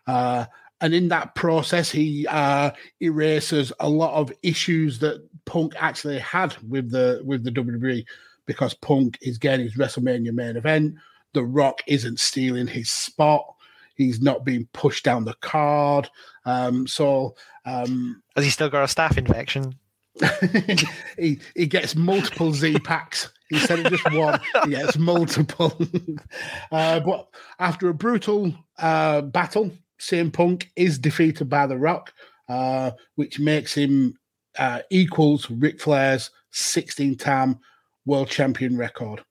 [0.07, 0.45] Uh,
[0.81, 2.71] and in that process, he uh,
[3.01, 8.05] erases a lot of issues that Punk actually had with the with the WWE
[8.45, 10.95] because Punk is getting his WrestleMania main event.
[11.33, 13.45] The Rock isn't stealing his spot.
[13.99, 16.09] He's not being pushed down the card.
[16.45, 17.35] Um, so
[17.65, 19.75] um, has he still got a staph infection?
[21.17, 24.39] he he gets multiple Z packs instead of just one.
[24.63, 25.77] He gets multiple.
[26.71, 27.27] uh, but
[27.59, 29.69] after a brutal uh, battle
[29.99, 32.13] CM Punk is defeated by The Rock,
[32.47, 34.17] uh, which makes him
[34.57, 37.59] uh, equals Ric Flair's 16 time
[38.05, 39.25] world champion record.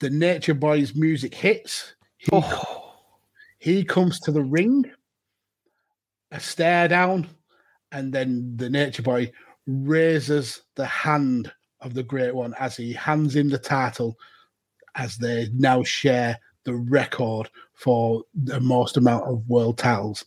[0.00, 1.94] The Nature Boy's music hits.
[2.16, 2.81] He, oh.
[3.62, 4.90] He comes to the ring,
[6.32, 7.28] a stare down,
[7.92, 9.30] and then the Nature Boy
[9.68, 14.18] raises the hand of the Great One as he hands him the title
[14.96, 20.24] as they now share the record for the most amount of world titles.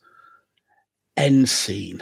[1.17, 2.01] End scene.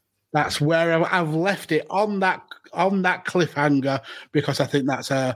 [0.33, 2.41] That's where I've left it on that
[2.73, 4.01] on that cliffhanger
[4.31, 5.35] because I think that's a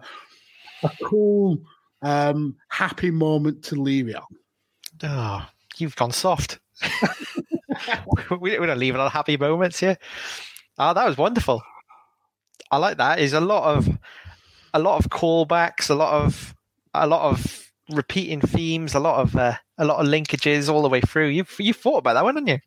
[0.84, 1.58] a cool,
[2.02, 4.24] um, happy moment to leave it on.
[5.04, 6.60] Oh, you've gone soft.
[8.40, 9.98] we, we don't leave it on happy moments here.
[10.78, 11.62] Oh, that was wonderful.
[12.72, 13.20] I like that.
[13.20, 13.90] Is a lot of
[14.74, 16.54] a lot of callbacks, a lot of
[16.94, 20.90] a lot of repeating themes, a lot of uh, a lot of linkages all the
[20.90, 21.28] way through.
[21.28, 22.60] You you thought about that one, didn't you?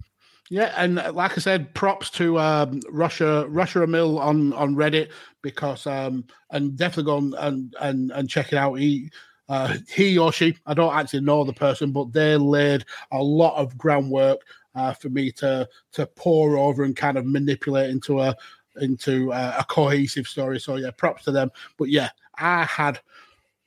[0.51, 5.11] Yeah, and like I said, props to um, Russia Russia Mill on on Reddit
[5.42, 8.74] because um, and definitely go on and and and check it out.
[8.74, 9.11] He
[9.49, 13.57] uh, he or she, I don't actually know the person, but they laid a lot
[13.57, 14.40] of groundwork
[14.74, 18.34] uh, for me to to pour over and kind of manipulate into a
[18.80, 20.61] into a, a cohesive story.
[20.61, 21.51] So yeah, props to them.
[21.76, 23.01] But yeah, I had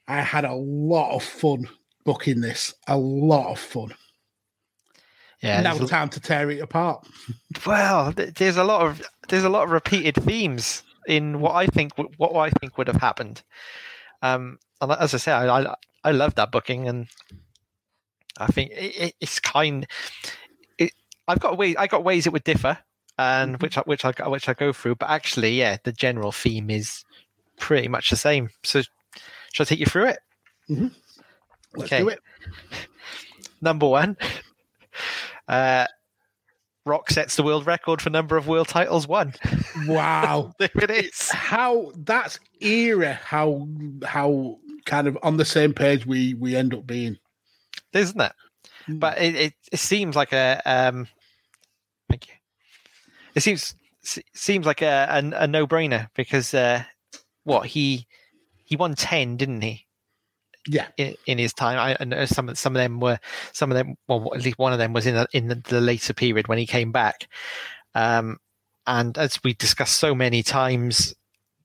[0.07, 1.67] I had a lot of fun
[2.05, 3.93] booking this, a lot of fun.
[5.41, 7.07] Yeah, now it's time to tear it apart.
[7.65, 11.93] Well, there's a lot of there's a lot of repeated themes in what I think
[12.17, 13.41] what I think would have happened.
[14.21, 17.07] Um, and as I say, I, I, I love that booking, and
[18.37, 19.87] I think it, it's kind.
[20.77, 20.91] It,
[21.27, 21.75] I've got ways.
[21.77, 22.77] I got ways it would differ,
[23.17, 23.63] and mm-hmm.
[23.63, 24.95] which I, which I which I go through.
[24.95, 27.03] But actually, yeah, the general theme is
[27.59, 28.49] pretty much the same.
[28.63, 28.81] So,
[29.53, 30.19] should I take you through it?
[30.69, 30.87] Mm-hmm.
[31.75, 32.03] Let's okay.
[32.03, 32.19] do it.
[33.61, 34.17] Number one,
[35.51, 35.85] uh,
[36.85, 39.35] Rock sets the world record for number of world titles won.
[39.85, 40.53] Wow.
[40.59, 41.29] there it is.
[41.29, 43.67] how that's era how
[44.03, 47.17] how kind of on the same page we we end up being
[47.93, 48.31] Isn't it?
[48.87, 48.97] Hmm.
[48.97, 51.07] But it, it, it seems like a um
[52.09, 52.33] thank you.
[53.35, 53.75] It seems
[54.33, 56.83] seems like a a, a no brainer because uh
[57.43, 58.07] what he
[58.63, 59.85] he won ten, didn't he?
[60.67, 61.77] Yeah in, in his time.
[61.79, 63.19] I, I know some of some of them were
[63.51, 63.95] some of them.
[64.07, 66.57] Well, at least one of them was in the, in the, the later period when
[66.57, 67.27] he came back.
[67.95, 68.39] Um,
[68.87, 71.15] and as we discussed so many times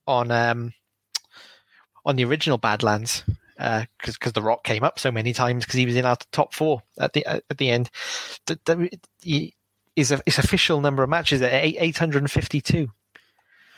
[0.07, 0.73] on um,
[2.05, 3.23] on the original Badlands,
[3.57, 6.53] because because the Rock came up so many times because he was in our top
[6.53, 7.89] four at the at the end.
[8.45, 8.89] The, the,
[9.21, 9.55] he,
[9.95, 12.91] his, his official number of matches at eight hundred and fifty two.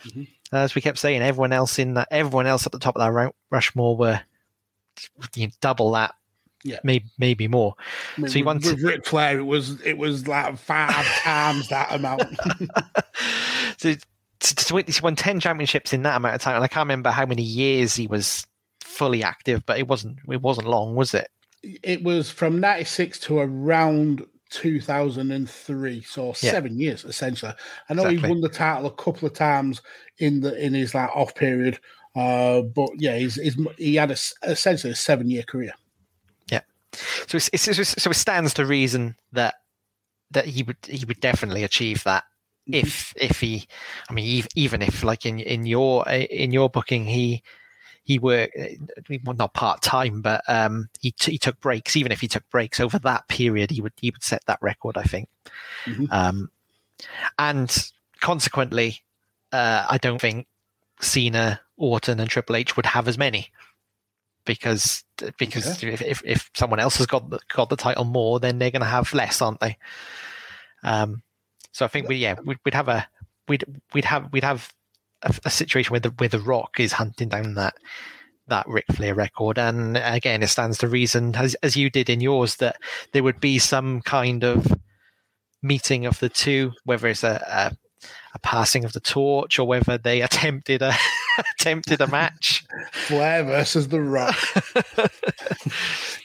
[0.06, 0.28] Mhm.
[0.52, 3.12] As we kept saying, everyone else in that, everyone else at the top of that
[3.12, 4.20] Ru- Rushmore were
[5.62, 6.16] double that,
[6.64, 6.80] Yeah.
[6.84, 7.76] maybe maybe more.
[8.18, 11.70] I mean, So he wants- with Ric Flair it was it was like five times
[11.70, 12.24] that amount
[13.78, 13.96] so
[14.42, 16.86] to, to win, he won ten championships in that amount of time, and I can't
[16.86, 18.46] remember how many years he was
[18.82, 21.30] fully active, but it wasn't it wasn't long, was it?
[21.62, 26.34] it was from 96 to around 2003 so Yeah.
[26.34, 27.52] seven years essentially
[27.90, 29.82] i know he won the title a couple of times
[30.20, 31.78] in the in his like off period
[32.16, 35.74] uh but yeah he's, he's he had a, essentially a seven year career
[36.52, 36.62] Yeah.
[37.28, 39.56] So it's, it's, it's- so it stands to reason that
[40.32, 42.24] that he would he would definitely achieve that
[42.72, 43.68] if if he,
[44.10, 47.42] I mean, even if like in in your in your booking he
[48.04, 48.56] he worked
[49.26, 51.96] well, not part time, but um he t- he took breaks.
[51.96, 54.98] Even if he took breaks over that period, he would he would set that record,
[54.98, 55.30] I think.
[55.86, 56.12] Mhm.
[56.12, 56.52] Um,
[57.40, 59.02] and consequently,
[59.52, 60.46] uh, I don't think
[61.00, 63.52] Cena, Orton, and Triple H would have as many.
[64.46, 65.04] Because
[65.38, 68.72] because if, if if someone else has got the, got the title more, then they're
[68.72, 69.78] going to have less, aren't they?
[70.84, 71.22] Um,
[71.72, 73.08] so I think we yeah we'd, we'd have a
[73.48, 74.74] we'd we'd have we'd have
[75.22, 77.76] a, a situation where the where the Rock is hunting down that
[78.48, 82.22] that Ric Flair record, and again, it stands to reason as as you did in
[82.22, 82.78] yours that
[83.12, 84.74] there would be some kind of
[85.62, 87.78] meeting of the two, whether it's a, a
[88.34, 90.94] a passing of the torch or whether they attempted a
[91.60, 92.64] attempted a match.
[92.92, 94.36] flair versus the rock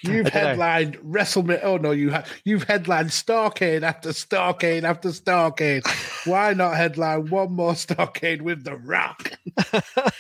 [0.03, 0.31] you've don't know.
[0.31, 5.87] headlined wrestlemania oh no you have you've headlined starcade after starcade after starcade
[6.27, 9.33] why not headline one more starcade with the rock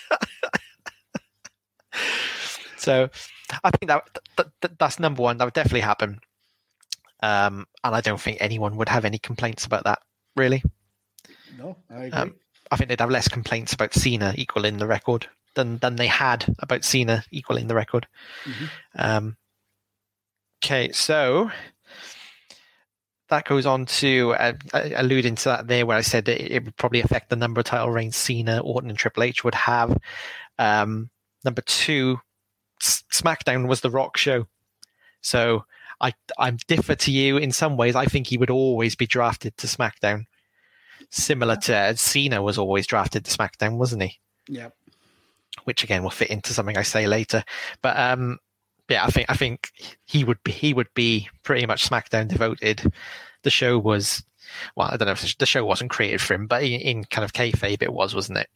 [2.85, 3.09] So
[3.62, 4.03] I think that,
[4.37, 5.39] that, that that's number one.
[5.39, 6.20] That would definitely happen.
[7.22, 10.01] Um, and I don't think anyone would have any complaints about that.
[10.37, 10.62] Really,
[11.59, 12.34] no i agree Um,
[12.70, 16.46] I think they'd have less complaints about Cena equaling the record than than they had
[16.61, 18.07] about Cena equaling the record.
[18.44, 18.70] Mhm.
[18.96, 19.36] Um,
[20.64, 21.50] okay, so
[23.28, 26.64] that goes on to uh, uh, alluding to that there, where I said that it
[26.64, 29.96] would probably affect the number of title reigns Cena, Orton, and Triple H would have.
[30.59, 31.11] Um,
[31.44, 32.18] number two,
[32.82, 34.46] S- SmackDown was the Rock show,
[35.20, 35.64] so
[36.00, 37.94] I I'm differ to you in some ways.
[37.94, 40.24] I think he would always be drafted to SmackDown,
[41.14, 44.18] similar to Cena was always drafted to SmackDown, wasn't he?
[44.46, 44.68] yeah
[45.62, 47.44] which again will fit into something I say later.
[47.80, 48.38] But um,
[48.88, 49.70] yeah, I think I think
[50.04, 52.92] he would be he would be pretty much SmackDown devoted.
[53.42, 54.22] The show was
[54.76, 57.24] well, I don't know if the show wasn't created for him, but in, in kind
[57.24, 58.48] of kayfabe it was, wasn't it?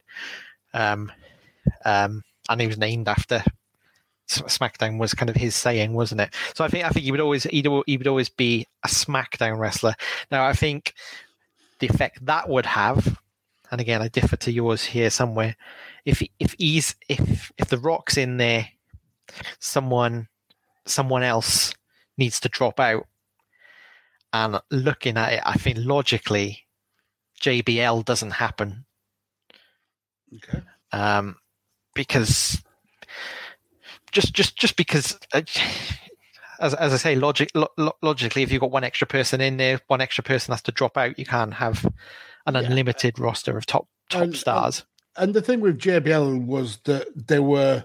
[0.73, 1.11] Um,
[1.85, 3.43] um, and he was named after
[4.29, 6.33] SmackDown was kind of his saying, wasn't it?
[6.53, 9.57] So I think I think he would always he'd, he would always be a SmackDown
[9.57, 9.95] wrestler.
[10.31, 10.93] Now I think
[11.79, 13.19] the effect that would have,
[13.71, 15.55] and again I differ to yours here somewhere.
[16.05, 18.67] If if he's if if the Rock's in there,
[19.59, 20.27] someone
[20.85, 21.73] someone else
[22.17, 23.05] needs to drop out.
[24.31, 26.67] And looking at it, I think logically,
[27.41, 28.85] JBL doesn't happen
[30.35, 30.61] okay
[30.91, 31.35] um,
[31.93, 32.61] because
[34.11, 35.41] just just just because uh,
[36.59, 39.57] as as I say logic lo- lo- logically if you've got one extra person in
[39.57, 41.85] there one extra person has to drop out you can't have
[42.45, 42.61] an Yeah.
[42.61, 44.85] unlimited roster of top top And- stars
[45.17, 47.83] and the thing with JBL was that they were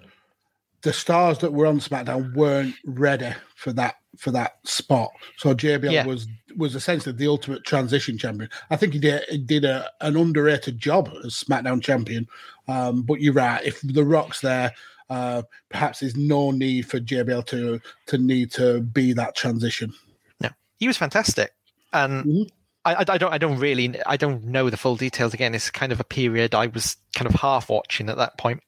[0.83, 5.11] the stars that were on SmackDown weren't ready for that for that spot.
[5.39, 6.07] So JBL Yeah.
[6.07, 8.49] was was essentially the ultimate transition champion.
[8.71, 12.27] I think he did he did a, an underrated job as SmackDown champion.
[12.69, 13.65] Um, but you're right.
[13.65, 14.73] If the Rock's there,
[15.15, 19.93] uh, perhaps there's no need for JBL to to need to be that transition.
[20.41, 21.53] No, he was fantastic
[21.93, 22.49] and Mhm.
[22.87, 25.93] I, I, don't I don't really I don't know the full details again it's kind
[25.93, 28.61] of a period I was kind of half watching at that point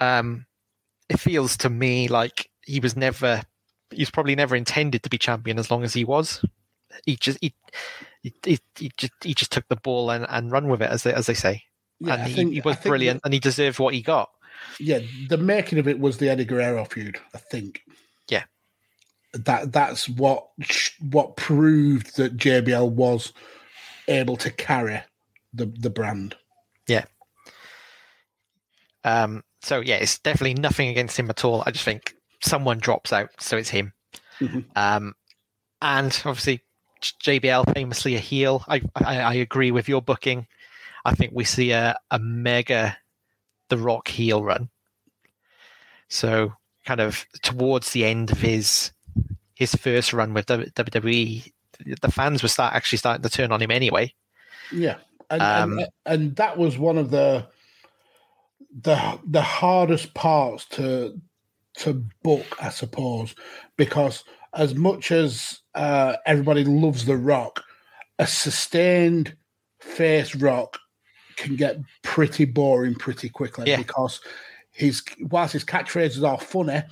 [0.00, 0.44] um
[1.08, 3.42] it feels to me like he was never
[3.90, 6.44] he was probably never intended to be champion as long as he was
[7.06, 7.54] he just he
[8.22, 11.02] he, he, he just he just took the ball and, and run with it as
[11.04, 11.62] they as they say.
[12.00, 14.28] Yeah, and I he, think- he was brilliant, and he deserved what he got.
[14.78, 17.82] Yeah, the making of it was the Eddie Guerrero feud, I think.
[18.28, 18.44] Yeah.
[19.34, 20.48] That that's what
[21.10, 23.32] what proved that JBL was
[24.08, 25.02] able to carry
[25.52, 26.36] the the brand.
[26.86, 27.04] Yeah.
[29.04, 31.62] Um, so yeah, it's definitely nothing against him at all.
[31.66, 33.92] I just think someone drops out, so it's him.
[34.40, 34.64] Mhm.
[34.76, 35.14] Um,
[35.82, 36.62] and obviously
[37.02, 38.64] JBL famously a heel.
[38.68, 40.46] I, I I agree with your booking.
[41.04, 42.96] I think we see a a mega
[43.68, 44.68] The Rock heel run.
[46.08, 46.54] So
[46.86, 48.92] kind of towards the end of his
[49.54, 51.52] his first run with WWE,
[52.00, 54.14] the fans were start actually starting to turn on him anyway.
[54.72, 54.96] Yeah,
[55.30, 57.46] and, Um, and and that was one of the
[58.82, 61.20] the the hardest parts to
[61.78, 63.34] to book, I suppose,
[63.76, 67.62] because as much as uh, everybody loves The Rock,
[68.18, 69.36] a sustained
[69.80, 70.78] face Rock
[71.38, 73.76] can get pretty boring pretty quickly Yeah.
[73.78, 74.20] because
[74.72, 76.82] his whilst his catchphrases are funny,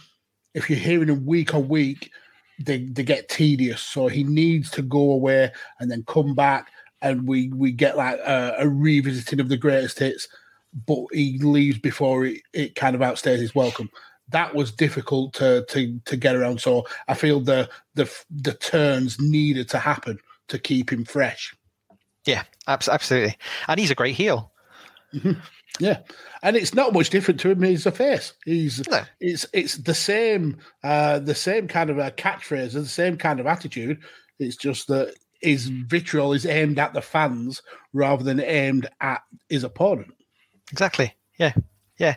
[0.54, 2.10] if you're hearing them week on week,
[2.58, 3.80] they they get tedious.
[3.82, 6.70] So he needs to go away and then come back,
[7.02, 10.26] and we we get like a, a revisiting of the greatest hits,
[10.86, 13.90] but he leaves before it, it kind of outstays his welcome.
[14.30, 16.60] That was difficult to to to get around.
[16.60, 20.18] So I feel the the the turns needed to happen
[20.48, 21.54] to keep him fresh.
[22.26, 23.36] Yeah, abs- absolutely.
[23.68, 24.52] And he's a great heel.
[25.78, 25.98] Yeah,
[26.42, 27.62] and it's not much different to him.
[27.62, 28.32] He's a face.
[28.44, 29.02] He's No.
[29.20, 33.46] it's it's the same uh the same kind of a catchphrase, the same kind of
[33.46, 34.00] attitude.
[34.38, 37.62] It's just that his vitriol is aimed at the fans
[37.92, 40.14] rather than aimed at his opponent.
[40.72, 41.14] Exactly.
[41.38, 41.52] Yeah.
[41.98, 42.16] Yeah.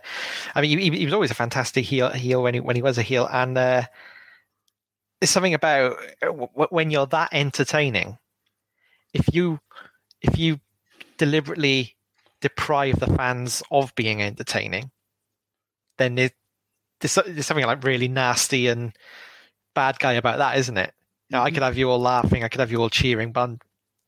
[0.56, 2.98] I mean, he, he was always a fantastic heel, heel when he when he was
[2.98, 3.84] a heel, and uh,
[5.20, 6.28] there's something about uh,
[6.70, 8.18] when you're that entertaining.
[9.14, 9.60] If you
[10.22, 10.60] if you
[11.18, 11.96] deliberately
[12.42, 14.92] deprive the fans of being entertaining,
[15.98, 16.32] then there's,
[17.02, 18.94] there's something like really nasty and
[19.76, 20.94] bad guy about that, isn't it?
[21.30, 23.60] Now, I could have you all laughing, I could have you all cheering, but I'm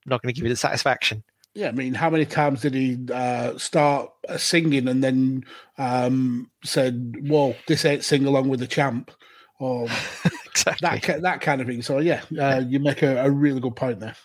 [0.06, 1.24] not going to give you the satisfaction.
[1.54, 5.44] Yeah, I mean, how many times did he uh, start uh, singing and then
[5.78, 9.12] um, said, "Whoa, this ain't sing along with the champ,"
[9.60, 9.84] or
[10.46, 11.00] exactly.
[11.00, 11.82] that that kind of thing?
[11.82, 14.16] So yeah, uh, you make a, a really good point there.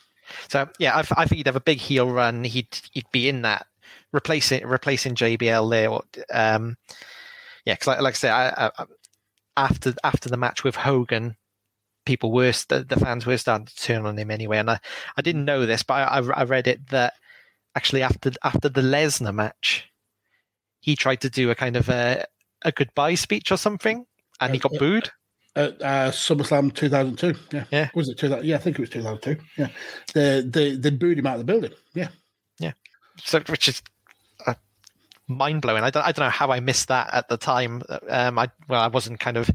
[0.49, 2.45] So yeah, I, I think he'd have a big heel run.
[2.45, 3.66] He'd he'd be in that
[4.12, 5.91] replacing replacing JBL there.
[5.91, 6.03] Or,
[6.33, 6.77] um,
[7.64, 8.85] yeah, because like, like I said, I, I,
[9.57, 11.37] after after the match with Hogan,
[12.05, 14.59] people were st- the fans were starting to turn on him anyway.
[14.59, 14.81] And I,
[15.16, 17.14] I didn't know this, but I, I I read it that
[17.74, 19.89] actually after after the Lesnar match,
[20.81, 22.24] he tried to do a kind of a
[22.64, 24.07] a goodbye speech or something,
[24.41, 25.11] and he got booed.
[25.57, 27.89] At uh, SummerSlam 2002, yeah, Yeah.
[27.95, 28.45] was it 2000?
[28.47, 29.43] Yeah, I think it was 2002.
[29.57, 29.69] Yeah,
[30.15, 31.73] they they they booed him out of the building.
[31.95, 32.09] Yeah,
[32.59, 32.73] Yeah.
[33.25, 33.83] so which is
[34.47, 34.55] uh,
[35.29, 35.83] mind blowing.
[35.83, 37.83] I don't, I don't know how I missed that at the time.
[38.09, 39.51] Um, I well, I wasn't kind of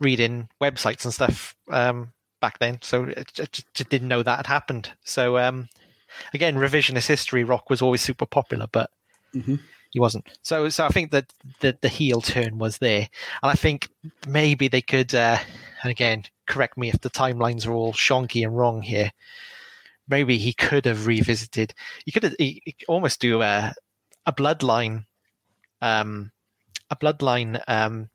[0.00, 4.92] reading websites and stuff um, back then, so I just, didn't know that had happened.
[5.04, 5.70] So um,
[6.34, 7.42] again, revisionist history.
[7.42, 8.90] Rock was always super popular, but
[9.34, 9.60] Mhm.
[9.90, 10.26] He wasn't.
[10.42, 13.08] So so I think that the the heel turn was there,
[13.42, 13.88] and I think
[14.26, 15.14] maybe they could.
[15.14, 15.38] Uh,
[15.82, 19.12] and again, correct me if the timelines are all shonky and wrong here.
[20.08, 21.74] Maybe he could have revisited.
[22.04, 23.74] He could have he, he almost do a
[24.26, 25.06] a bloodline,
[25.80, 26.32] um,
[26.90, 28.10] a bloodline um,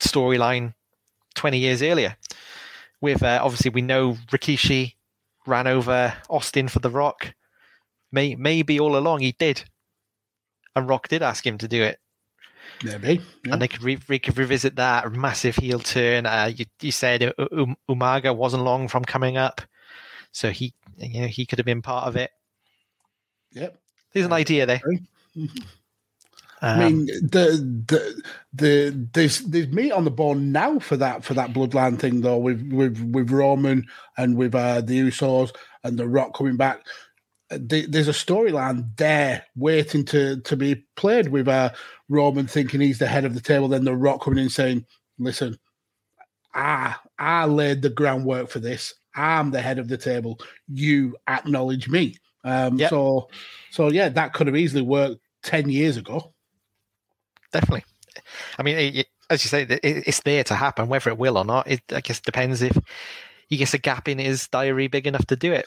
[0.00, 0.74] storyline
[1.34, 2.16] twenty years earlier.
[3.00, 4.94] With uh, obviously we know Rikishi
[5.46, 7.34] ran over Austin for the Rock.
[8.12, 9.64] May, maybe all along he did,
[10.76, 11.98] and Rock did ask him to do it
[12.82, 13.20] maybe.
[13.44, 13.52] Yeah.
[13.52, 16.26] and they could re- we could revisit that massive heel turn.
[16.26, 19.60] Uh, you, you said U- U- Umaga wasn't long from coming up,
[20.32, 22.30] so he you know he could have been part of it.
[23.52, 23.78] Yep.
[24.12, 24.80] There's an idea there.
[26.62, 28.22] I mean, the the
[28.54, 32.38] the there's there's meat on the bone now for that for that bloodline thing though
[32.38, 36.86] with with with Roman and with uh, the Usos and the Rock coming back.
[37.50, 41.70] The- There's a storyline there waiting to to be played with uh,
[42.08, 44.86] Roman thinking he's the head of the table, then the Rock coming in saying,
[45.18, 45.58] "Listen,
[46.54, 48.94] I I laid the groundwork for this.
[49.14, 50.40] I'm the head of the table.
[50.68, 52.90] You acknowledge me." Um, Yep.
[52.90, 53.28] So
[53.70, 56.34] so yeah, that could have easily worked ten years ago.
[57.52, 57.84] definitely.
[58.58, 60.86] I mean, it, it- as you say, it, it's there to happen.
[60.88, 62.76] Whether it will or not, it I guess depends if
[63.48, 65.66] he gets a gap in his diary big enough to do it.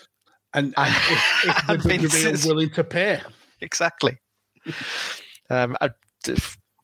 [0.54, 3.22] And, and if, if the And Vince WWE are willing to pay.
[3.62, 4.18] Exactly.
[5.50, 5.90] um, I,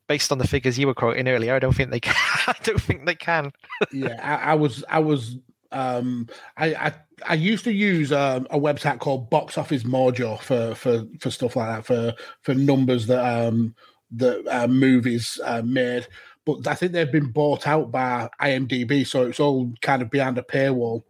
[0.08, 2.16] based on the figures you were quoting earlier, I don't think they can.
[2.48, 3.52] I don't think they can.
[3.92, 5.38] Yeah, I, I was, I was,
[5.72, 6.94] um, I, I,
[7.26, 11.56] I used to use um, a website called Box Office Mojo for for for stuff
[11.56, 13.76] like that for for numbers that um
[14.12, 16.08] that uh, movies uh, made.
[16.46, 20.38] But I think they've been bought out by IMDb, so it's all kind of behind
[20.38, 21.04] a paywall.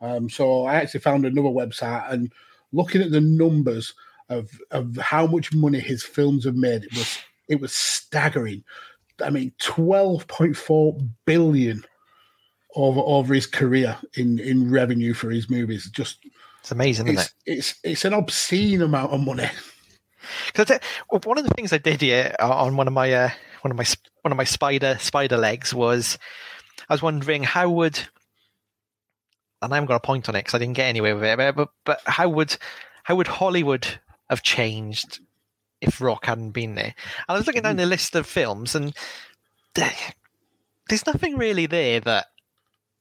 [0.00, 2.32] Um, so I actually found another website and
[2.72, 3.94] looking at the numbers
[4.28, 8.64] of of how much money his films have made, it was it was staggering.
[9.22, 10.96] I mean, twelve point four
[11.26, 11.84] billion
[12.76, 15.90] over over his career in in revenue for his movies.
[15.90, 16.18] Just
[16.60, 17.58] it's amazing, it's, isn't it?
[17.58, 19.48] It's it's an obscene amount of money.
[20.46, 20.78] Because
[21.24, 23.30] one of the things I did here on one of my uh,
[23.62, 23.86] one of my
[24.20, 26.18] one of my spider spider legs was
[26.88, 27.98] I was wondering how would
[29.62, 31.56] and I haven't got a point on it because I didn't get anywhere with it.
[31.56, 32.56] But, but how would
[33.02, 33.86] how would Hollywood
[34.28, 35.20] have changed
[35.80, 36.94] if Rock hadn't been there?
[36.94, 36.94] And
[37.28, 37.80] I was looking down mm-hmm.
[37.80, 38.94] the list of films, and
[39.74, 42.26] there's nothing really there that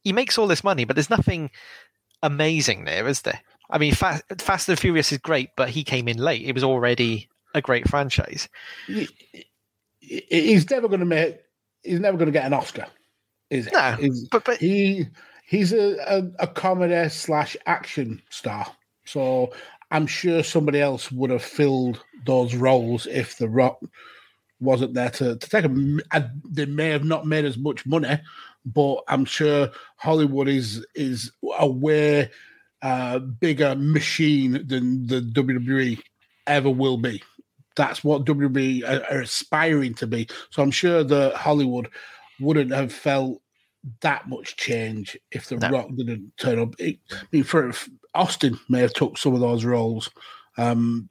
[0.04, 1.52] he makes all this money, but there's nothing
[2.24, 3.42] amazing there, is there?
[3.70, 6.46] I mean, Fast, Fast and Furious is great, but he came in late.
[6.46, 8.50] It was already a great franchise.
[10.00, 11.38] He's never going to make.
[11.84, 12.88] He's never going to get an Oscar,
[13.50, 13.74] is it?
[13.74, 15.08] No, He's- but but he
[15.50, 18.68] he's a, a, a comedy slash action star.
[19.06, 19.52] So
[19.90, 23.80] I'm sure somebody else would have filled those roles if The Rock
[24.60, 26.00] wasn't there to, to take them.
[26.48, 28.20] They may have not made as much money,
[28.64, 32.30] but I'm sure Hollywood is is a way
[32.84, 36.00] uh, bigger machine than the WWE
[36.46, 37.24] ever will be.
[37.76, 40.28] That's what WWE are, are aspiring to be.
[40.52, 41.90] So I'm sure that Hollywood
[42.40, 43.42] wouldn't have felt
[44.02, 45.70] that much change if The No.
[45.70, 46.76] Rock didn't turn up.
[46.80, 47.72] It, I mean, for
[48.14, 50.10] Austin may have took some of those roles.
[50.58, 51.10] Um,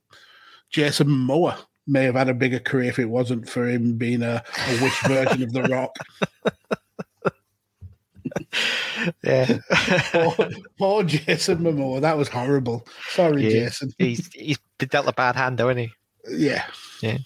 [0.71, 4.43] Jason Momoa may have had a bigger career if it wasn't for him being a,
[4.69, 5.97] a wish version of The Rock.
[9.25, 9.59] yeah,
[10.12, 10.49] Poor,
[10.79, 12.01] poor Jason Momoa.
[12.01, 12.87] That was horrible.
[13.11, 13.64] Sorry, Yeah.
[13.66, 13.93] Jason.
[13.99, 15.93] he's he's been dealt a bad hand, though, isn't he?
[16.31, 16.64] Yeah.
[17.01, 17.19] Yeah.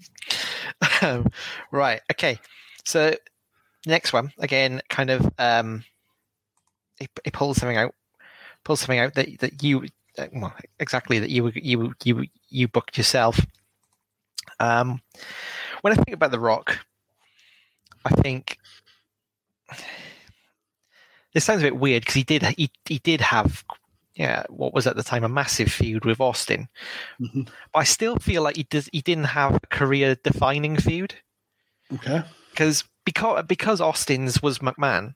[1.02, 1.30] um,
[1.70, 2.00] right.
[2.12, 2.40] Okay.
[2.84, 3.14] So
[3.86, 5.84] next one again, kind of um,
[6.98, 7.94] he, he pulls something out,
[8.64, 9.86] pulls something out that that you
[10.18, 13.38] uh, well, exactly that you you you you booked yourself.
[14.60, 15.00] Um,
[15.82, 16.78] when I think about The Rock,
[18.04, 18.58] I think
[21.34, 23.64] this sounds a bit weird because he did he he did have
[24.14, 26.68] yeah what was at the time a massive feud with Austin,
[27.20, 27.46] Mhm.
[27.72, 31.14] but I still feel like he does he didn't have a career defining feud
[31.92, 32.22] Okay.
[32.50, 35.14] because because because Austin's was McMahon.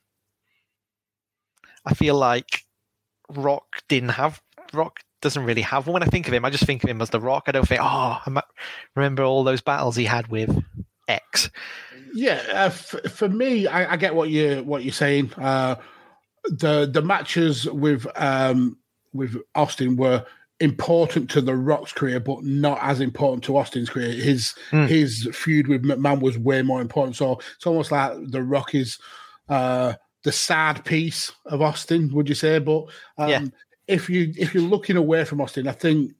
[1.84, 2.64] I feel like
[3.28, 4.40] Rock didn't have
[4.72, 5.94] Rock doesn't really have one.
[5.94, 7.44] When I think of him, I just think of him as the Rock.
[7.46, 8.42] I don't think oh I
[8.96, 10.56] remember all those battles he had with
[11.06, 11.50] X.
[12.14, 15.34] Yeah, uh, f- for me, I, I get what you what you're saying.
[15.34, 15.76] Uh,
[16.44, 18.78] the the matches with um,
[19.12, 20.24] with Austin were
[20.60, 24.12] important to the Rock's career, but not as important to Austin's career.
[24.12, 24.84] His Hmm.
[24.86, 27.16] his feud with McMahon was way more important.
[27.16, 28.98] So it's almost like the Rock is
[29.48, 32.58] uh, the sad piece of Austin, would you say?
[32.58, 32.82] But
[33.18, 33.44] um, Yeah.
[33.88, 36.12] if you if you're looking away from Austin, I think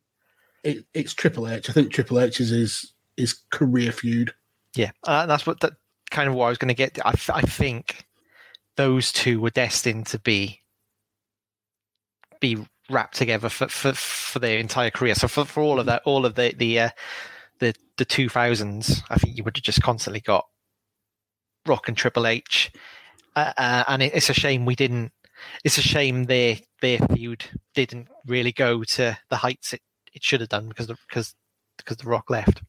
[0.64, 1.68] it, it's Triple H.
[1.70, 4.32] I think Triple H is his his career feud.
[4.74, 5.74] Yeah, uh, that's what that
[6.10, 6.98] kind of what I was going to get.
[7.04, 8.06] I, th- I think
[8.76, 10.60] those two were destined to be
[12.40, 12.56] be
[12.90, 15.14] wrapped together for, for, for their entire career.
[15.14, 16.90] So for, for all of that, all of the the uh,
[17.60, 20.46] the the two thousands, I think you would have just constantly got
[21.66, 22.70] Rock and Triple H,
[23.36, 25.12] uh, uh, and it, it's a shame we didn't.
[25.64, 29.80] It's a shame their their feud didn't really go to the heights it,
[30.12, 31.34] it should have done because the, because
[31.76, 32.62] because the Rock left.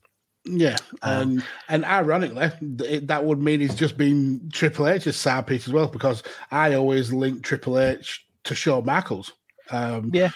[0.44, 5.46] Yeah, Um, and and ironically, th- that would mean he's just been Triple H's side
[5.46, 9.34] piece as well because I always link Triple H to Shawn Michaels.
[9.72, 10.32] Um, Yeah.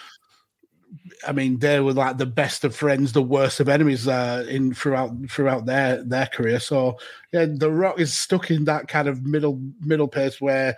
[1.28, 4.74] I mean they were like the best of friends, the worst of enemies uh, in
[4.74, 6.60] throughout throughout their their career.
[6.60, 6.98] So
[7.34, 10.78] yeah, The Rock is stuck in that kind of middle middle pace where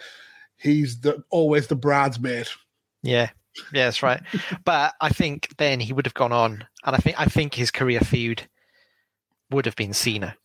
[0.58, 2.47] he's the always the bridesmaid.
[3.03, 3.30] Yeah,
[3.74, 4.22] yeah, that's right.
[4.66, 7.70] but I think then he would have gone on, and I think I think his
[7.72, 8.47] career feud
[9.51, 10.36] would have been Cena.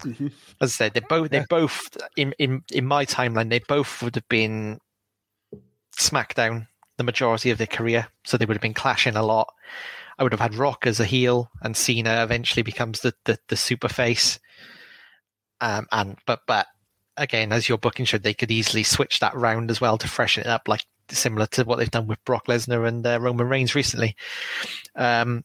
[0.00, 0.32] Mhm.
[0.60, 1.44] As I said, they both they Yeah.
[1.48, 1.80] both
[2.16, 4.80] in in in my timeline they both would have been
[5.98, 6.66] SmackDown
[6.96, 9.52] the majority of their career, so they would have been clashing a lot.
[10.18, 13.56] I would have had Rock as a heel, and Cena eventually becomes the the, the
[13.56, 14.38] super face.
[15.60, 16.66] Um, and but but
[17.16, 20.42] again, as your booking showed, they could easily switch that round as well to freshen
[20.42, 23.74] it up, like similar to what they've done with Brock Lesnar and uh, Roman Reigns
[23.74, 24.16] recently.
[24.94, 25.44] Um,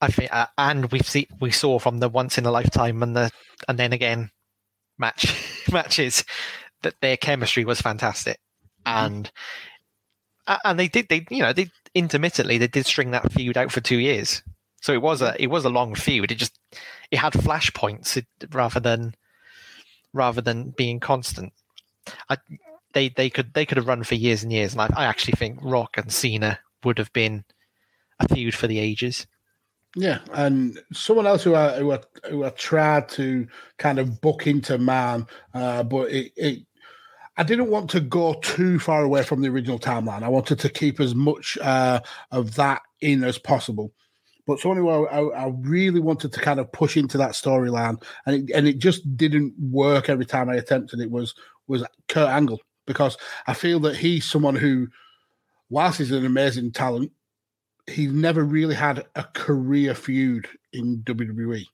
[0.00, 3.16] I think, uh, and we've seen we saw from the once in a lifetime and
[3.16, 3.30] the
[3.68, 4.30] and then again
[4.98, 6.24] match matches
[6.82, 8.38] that their chemistry was fantastic.
[8.86, 9.30] and
[10.46, 13.80] and they did they you know they intermittently they did string that feud out for
[13.80, 14.42] two years.
[14.80, 16.30] So it was a it was a long feud.
[16.30, 16.58] It just
[17.10, 18.22] it had flashpoints
[18.52, 19.14] rather than
[20.12, 21.52] rather than being constant.
[22.28, 22.36] I,
[22.92, 25.34] they they could they could have run for years and years, and I, I actually
[25.34, 27.44] think Rock and Cena would have been
[28.20, 29.26] a feud for the ages.
[29.96, 33.46] Yeah, and someone else who I who I, who I tried to
[33.78, 36.58] kind of book into man, uh, but it, it
[37.36, 40.22] I didn't want to go too far away from the original timeline.
[40.22, 43.92] I wanted to keep as much uh, of that in as possible.
[44.46, 48.36] But someone who I, I, really wanted to kind of push into that storyline, and
[48.48, 51.34] it, and it just didn't work every time I attempted it was
[51.66, 53.16] was Kurt Angle because
[53.46, 54.88] I feel that he's someone who,
[55.70, 57.10] whilst he's an amazing talent,
[57.86, 61.64] he's never really had a career feud in WWE.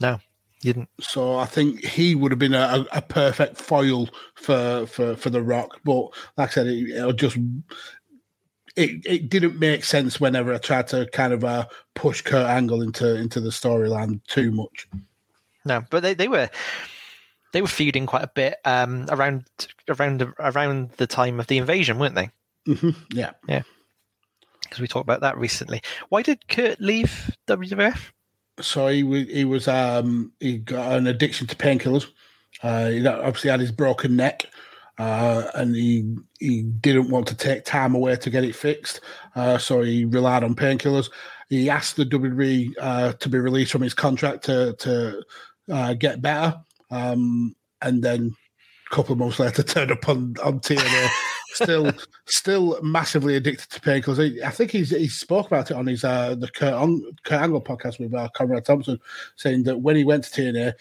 [0.00, 0.18] No,
[0.62, 0.88] he didn't.
[1.00, 5.42] So I think he would have been a, a perfect foil for, for for The
[5.42, 5.80] Rock.
[5.84, 7.36] But like I said, it, it just
[8.76, 12.82] it, it didn't make sense whenever I tried to kind of uh, push Kurt Angle
[12.82, 14.88] into into the storyline too much.
[15.64, 16.48] No, but they, they were
[17.52, 19.44] they were feuding quite a bit um, around
[19.88, 22.30] around around the time of the invasion, weren't they?
[22.68, 22.90] Mm-hmm.
[23.10, 23.62] Yeah, yeah.
[24.62, 25.82] Because we talked about that recently.
[26.08, 28.12] Why did Kurt leave WWF?
[28.60, 32.06] So he was he was um, he got an addiction to painkillers.
[32.62, 34.46] Uh, he obviously had his broken neck,
[34.98, 39.00] uh, and he he didn't want to take time away to get it fixed.
[39.34, 41.10] Uh, so he relied on painkillers.
[41.48, 45.22] He asked the WWE uh, to be released from his contract to to
[45.70, 46.56] uh, get better.
[46.90, 48.36] Um, and then
[48.90, 51.10] a couple of months later, turned up on on TNA.
[51.52, 51.92] Still,
[52.26, 54.42] still massively addicted to painkillers.
[54.42, 57.62] I think he's he spoke about it on his uh, the Kurt, on, Kurt Angle
[57.62, 58.98] podcast with uh, Conrad Thompson,
[59.36, 60.74] saying that when he went to TNA,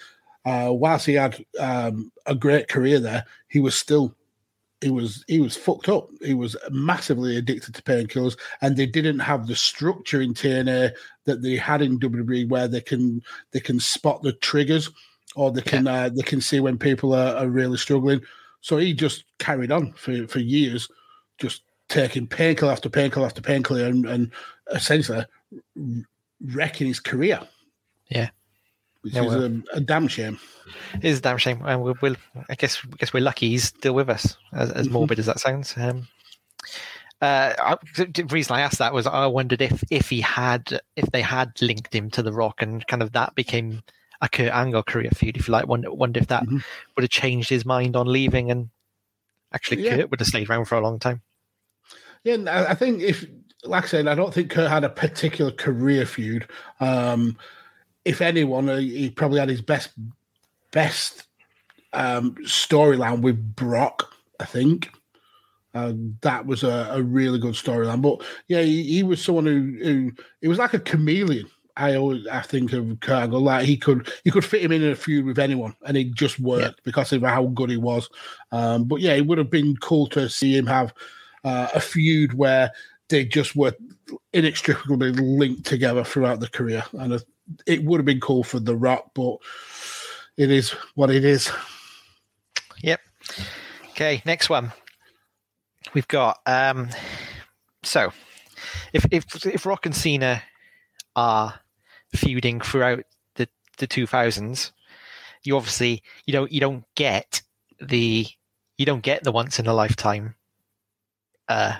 [0.46, 4.16] uh, whilst he had um, a great career there, he was still
[4.82, 6.10] he was he was fucked up.
[6.22, 10.92] He was massively addicted to painkillers, and they didn't have the structure in TNA
[11.26, 14.90] that they had in WWE, where they can they can spot the triggers
[15.36, 15.94] or they can yeah.
[15.94, 18.22] uh, they can see when people are, are, really struggling.
[18.62, 20.88] So he just carried on for, for years,
[21.40, 24.32] just taking painkiller after painkiller after painkiller, and, and
[24.72, 25.26] essentially
[26.42, 27.40] wrecking his career.
[28.10, 28.30] Yeah,
[29.02, 30.40] which is a, a, damn shame.
[30.96, 32.16] It is a damn shame, and we'll, we'll,
[32.50, 34.38] I guess I guess we're lucky he's still with us.
[34.54, 34.94] As, as mm-hmm.
[34.94, 35.74] morbid as that sounds.
[35.76, 36.08] Um,
[37.22, 41.10] uh, I, the reason I asked that was I wondered if if he had if
[41.12, 43.84] they had linked him to the Rock and kind of that became
[44.22, 45.68] a Kurt Angle career feud, if you like.
[45.68, 46.58] Wonder, wonder if that mm-hmm.
[46.96, 48.70] would have changed his mind on leaving, and
[49.54, 49.98] actually yeah.
[49.98, 51.22] Kurt would have stayed around for a long time.
[52.24, 53.26] Yeah, I think if,
[53.64, 56.48] like I said, I don't think Kurt had a particular career feud.
[56.80, 57.38] Um,
[58.06, 59.90] if anyone, uh, he probably had his best
[60.72, 61.24] best
[61.94, 64.14] um, storyline with Brock.
[64.40, 64.92] I think
[65.74, 68.02] uh, that was a, a, really good storyline.
[68.02, 70.12] But yeah, he, he was someone who, who
[70.42, 71.48] he was like a chameleon.
[71.78, 74.82] I always I think of Kurt Angle like he could you could fit him in,
[74.84, 76.82] in a feud with anyone and it just worked yeah.
[76.84, 78.10] because of how good he was.
[78.52, 80.94] Um, but yeah, it would have been cool to see him have
[81.44, 82.72] uh, a feud where
[83.10, 83.74] they just were
[84.34, 87.22] inextricably linked together throughout the career, and
[87.68, 89.38] it would have been cool for The Rock, but
[90.38, 91.52] it is what it is.
[92.82, 93.02] Yep.
[93.90, 94.72] Okay, next one
[95.94, 96.40] we've got.
[96.46, 96.90] Um,
[97.84, 98.12] so,
[98.94, 100.42] if if if Rock and Cena
[101.16, 101.60] are
[102.14, 103.04] feuding throughout
[103.36, 103.48] the
[103.78, 104.72] the 2000s
[105.44, 107.42] you obviously you don't you don't get
[107.80, 108.28] the
[108.78, 110.36] you don't get the once in a lifetime
[111.48, 111.76] uh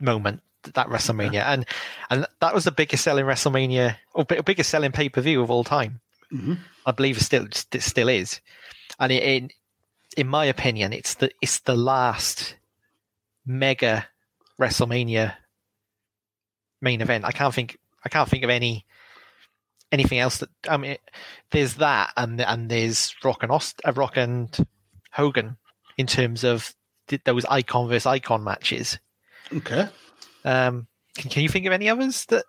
[0.00, 0.42] moment
[0.74, 1.66] that WrestleMania and
[2.10, 5.64] and that was the biggest selling WrestleMania or biggest selling pay per view of all
[5.64, 6.00] time.
[6.32, 6.54] Mm-hmm.
[6.84, 8.40] I believe it still it still is,
[8.98, 9.50] and it, in
[10.16, 12.56] in my opinion, it's the it's the last
[13.44, 14.06] mega
[14.60, 15.34] WrestleMania
[16.80, 17.24] main event.
[17.24, 18.86] I can't think I can't think of any
[19.92, 20.96] anything else that I mean.
[21.50, 24.56] There's that, and and there's Rock and Ost, uh, Rock and
[25.12, 25.56] Hogan
[25.96, 26.74] in terms of
[27.08, 28.98] th- those icon versus icon matches.
[29.54, 29.88] Okay.
[30.44, 32.44] Um, can, can you think of any others that?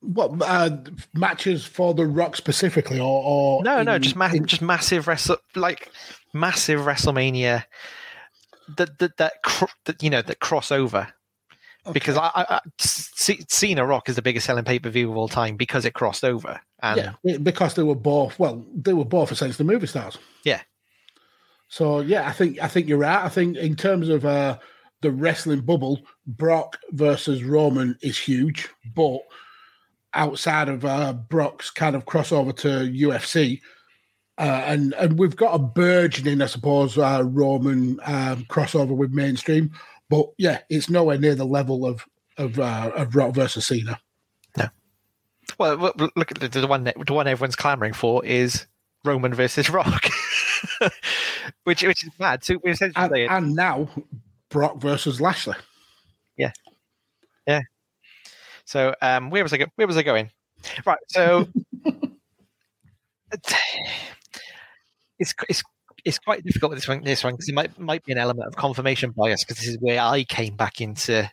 [0.00, 0.76] What uh,
[1.14, 4.44] matches for the Rock specifically, or, or no, in, no, just ma- in...
[4.44, 5.90] just massive wrestle like
[6.34, 7.64] massive WrestleMania
[8.76, 11.10] that that that, cr- that you know that crossover
[11.86, 11.92] Okay.
[11.92, 15.28] Because I, I, I, Cena Rock is the biggest selling pay per view of all
[15.28, 16.60] time because it crossed over.
[16.82, 20.16] And yeah, because they were both well, they were both essentially movie stars.
[20.44, 20.62] Yeah.
[21.68, 23.24] So yeah, I think I think you're right.
[23.24, 24.58] I think in terms of uh,
[25.02, 29.20] the wrestling bubble, Brock versus Roman is huge, but
[30.14, 33.60] outside of uh, Brock's kind of crossover to UFC,
[34.36, 39.70] Uh, and and we've got a burgeoning, I suppose, uh, Roman um, crossover with mainstream,
[40.10, 42.04] but yeah, it's nowhere near the level of
[42.36, 43.98] of uh, of Rock versus Cena.
[44.56, 44.68] No.
[45.58, 48.66] Well, look at the, the one the one everyone's clamoring for is
[49.04, 50.06] Roman versus Rock,
[51.64, 52.44] which which is mad.
[52.44, 53.88] So we're essentially and, and now
[54.48, 55.56] Brock versus Lashley.
[56.36, 56.52] Yeah,
[57.46, 57.60] yeah.
[58.64, 59.58] So um, where was I?
[59.58, 60.30] Go- where was I going?
[60.86, 60.98] Right.
[61.08, 61.46] So
[65.18, 65.62] it's it's
[66.04, 67.02] it's quite difficult with this one.
[67.02, 69.78] This one because it might might be an element of confirmation bias because this is
[69.80, 71.30] where I came back into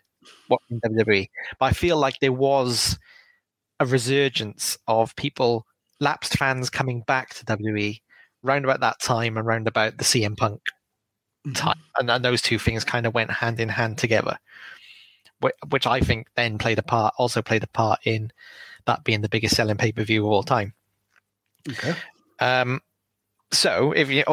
[0.50, 1.28] watching WWE.
[1.60, 2.98] But I feel like there was
[3.80, 5.66] a resurgence of people
[6.00, 8.02] lapsed fans coming back to WWE
[8.44, 10.62] round about that time and round about the CM Punk
[11.46, 11.54] mm-hmm.
[11.54, 11.80] time.
[11.98, 14.38] And, and those two things kind of went hand in hand together,
[15.70, 18.32] which I think then played a part, also played a part in
[18.86, 20.74] that being the biggest selling pay per view of all time.
[21.70, 21.94] Okay.
[22.40, 22.82] Um,
[23.52, 24.24] so if you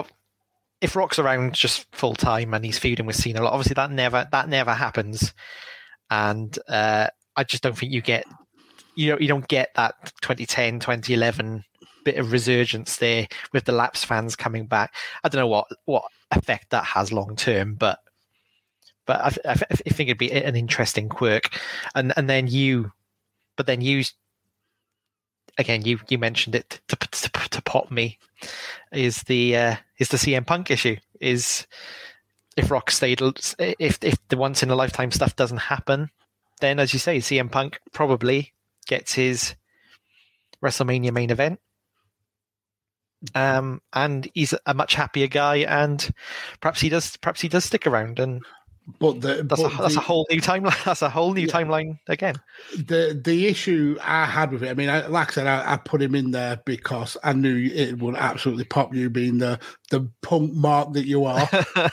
[0.81, 4.49] if Rock's around just full time and he's feuding with Cena, obviously that never that
[4.49, 5.33] never happens,
[6.11, 8.25] and uh, I just don't think you get
[8.95, 11.65] you know you don't get that 2010 2011
[12.05, 14.95] bit of resurgence there with the lapse fans coming back.
[15.25, 17.99] I don't know what what effect that has long term but
[19.09, 21.59] but I, I, I, think it'd be an interesting quirk.
[21.95, 22.93] And and then you
[23.57, 24.05] but then you
[25.59, 28.19] again you you mentioned it to to, to pop me
[28.93, 31.67] is the uh, is the CM Punk issue is
[32.57, 33.21] if Rock stayed
[33.59, 36.11] if if the once in a lifetime stuff doesn't happen
[36.61, 38.53] then as you say CM Punk probably
[38.87, 39.55] gets his
[40.63, 41.61] WrestleMania main event.
[43.35, 46.13] Um, and he's a much happier guy, and
[46.61, 47.17] perhaps he does.
[47.17, 48.43] Perhaps he does stick around, and
[48.99, 50.85] but the, that's, but a, that's the, a whole new timeline.
[50.85, 52.37] That's a whole new yeah, timeline again.
[52.75, 55.77] The the issue I had with it, I mean, I, like I said, I, I,
[55.77, 59.61] put him in there because I knew it would absolutely pop you being the
[59.91, 61.49] the punk mark that you are.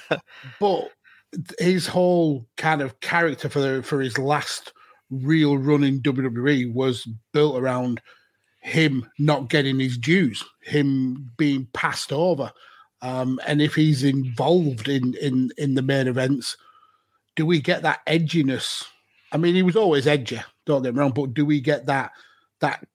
[0.60, 0.90] but
[1.60, 4.72] his whole kind of character for the, for his last
[5.10, 8.02] real run in WWE was built around
[8.62, 12.52] him not getting his dues, him being passed over.
[13.02, 16.56] Um, and if he's involved in, in in the main events,
[17.36, 18.84] do we get that edginess?
[19.32, 22.12] I mean, he was always edgy, don't get me wrong, but do we get that
[22.62, 22.86] that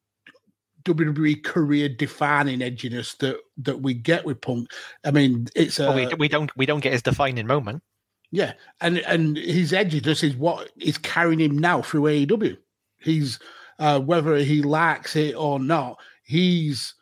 [0.85, 4.71] WWE career defining edginess that that we get with Punk?
[5.05, 7.83] I mean, it's a, well, we, we don't we don't get his defining moment.
[8.31, 12.57] Yeah, and and his edginess is what is carrying him now through AEW.
[12.99, 13.39] He's
[13.79, 16.95] uh, whether he likes it or not, his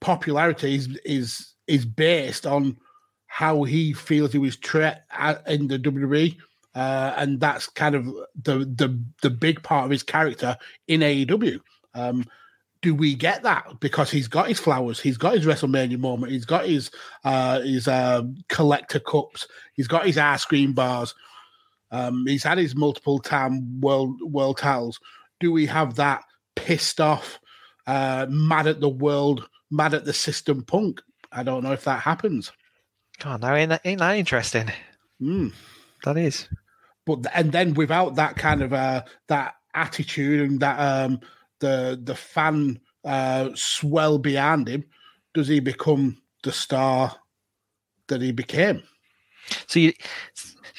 [0.00, 2.76] popularity is is is based on
[3.26, 4.98] how he feels he was treated
[5.46, 6.36] in the WWE,
[6.76, 8.04] uh, and that's kind of
[8.40, 11.58] the the the big part of his character in AEW.
[11.94, 12.26] Um,
[12.82, 16.44] do we get that because he's got his flowers, he's got his WrestleMania moment, he's
[16.44, 16.90] got his
[17.24, 21.14] uh, his uh, collector cups, he's got his ice cream bars,
[21.90, 25.00] um, he's had his multiple time world world titles.
[25.40, 26.24] Do we have that
[26.56, 27.40] pissed off,
[27.86, 31.00] uh, mad at the world, mad at the system punk?
[31.32, 32.52] I don't know if that happens.
[33.18, 34.70] God, now ain't that, ain't that interesting?
[35.22, 35.54] Mm.
[36.04, 36.48] That is.
[37.06, 41.20] But and then without that kind of uh, that attitude and that um,
[41.60, 44.84] the the fan uh, swell behind him,
[45.32, 47.16] does he become the star
[48.08, 48.82] that he became?
[49.68, 49.92] So you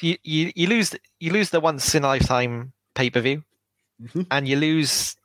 [0.00, 3.42] you you, you lose you lose the once in a lifetime pay per view,
[4.00, 4.22] mm-hmm.
[4.30, 5.16] and you lose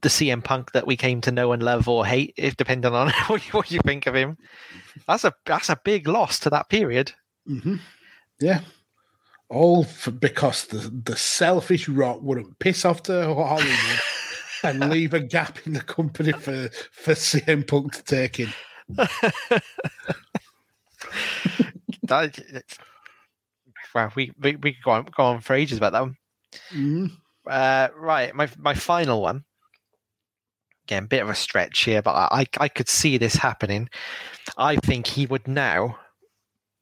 [0.00, 3.10] the CM Punk that we came to know and love or hate, if depending on
[3.28, 4.36] what you think of him.
[5.06, 7.12] That's a that's a big loss to that period.
[7.48, 7.76] Mm-hmm.
[8.40, 8.60] Yeah,
[9.50, 14.00] all for, because the the selfish Rock wouldn't piss off to Hollywood
[14.62, 18.52] and leave a gap in the company for for CM Punk to take in.
[22.02, 22.38] that,
[23.94, 26.16] wow, we we we could go on, go on for ages about that one.
[26.72, 27.06] Mm-hmm.
[27.48, 29.44] Uh, right, my my final one.
[30.86, 33.88] Again, bit of a stretch here, but I I could see this happening.
[34.56, 35.98] I think he would now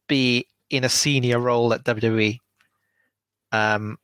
[0.09, 2.39] be in a senior role at WWE,
[3.53, 3.99] um,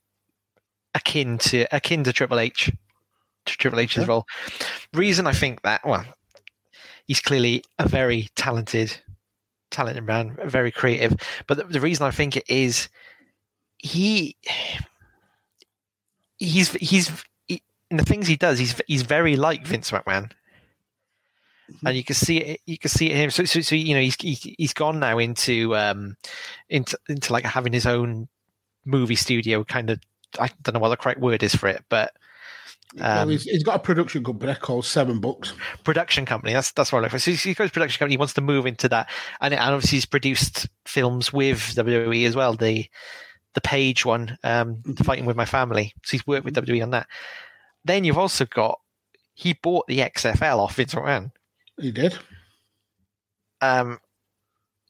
[0.94, 2.70] akin to akin to Triple H
[3.47, 4.27] to Triple H's role.
[4.93, 6.05] Reason I think that well,
[7.06, 8.97] he's clearly a very talented,
[9.70, 11.14] talented man, very creative.
[11.47, 12.89] But the, the reason I think it is
[13.78, 14.36] he
[16.39, 17.10] he's he's
[17.47, 18.59] he, in the things he does.
[18.59, 20.31] He's he's very like Vince McMahon.
[21.70, 21.86] Mm-hmm.
[21.86, 22.60] And you can see it.
[22.66, 23.31] You can see it him.
[23.31, 26.16] So, so, so you know, he's he, he's gone now into um,
[26.69, 28.28] into into like having his own
[28.84, 29.64] movie studio.
[29.64, 30.00] Kind of,
[30.38, 32.12] I don't know what the correct word is for it, but
[32.96, 35.54] well, Um, he's, he's got a production company called Seven Bucks.
[35.84, 36.52] production company.
[36.52, 37.18] That's that's what I look for.
[37.18, 38.14] So he goes production company.
[38.14, 39.09] He wants to move into that,
[39.40, 42.54] and, and obviously he's produced films with WWE as well.
[42.54, 42.86] The
[43.54, 45.92] the Paige one, um, fighting with my family.
[46.04, 47.06] So he's worked with WWE on that.
[47.84, 48.78] Then you've also got
[49.34, 51.30] he bought the XFL off Vince McMahon.
[51.78, 52.18] He did.
[53.60, 53.98] Um,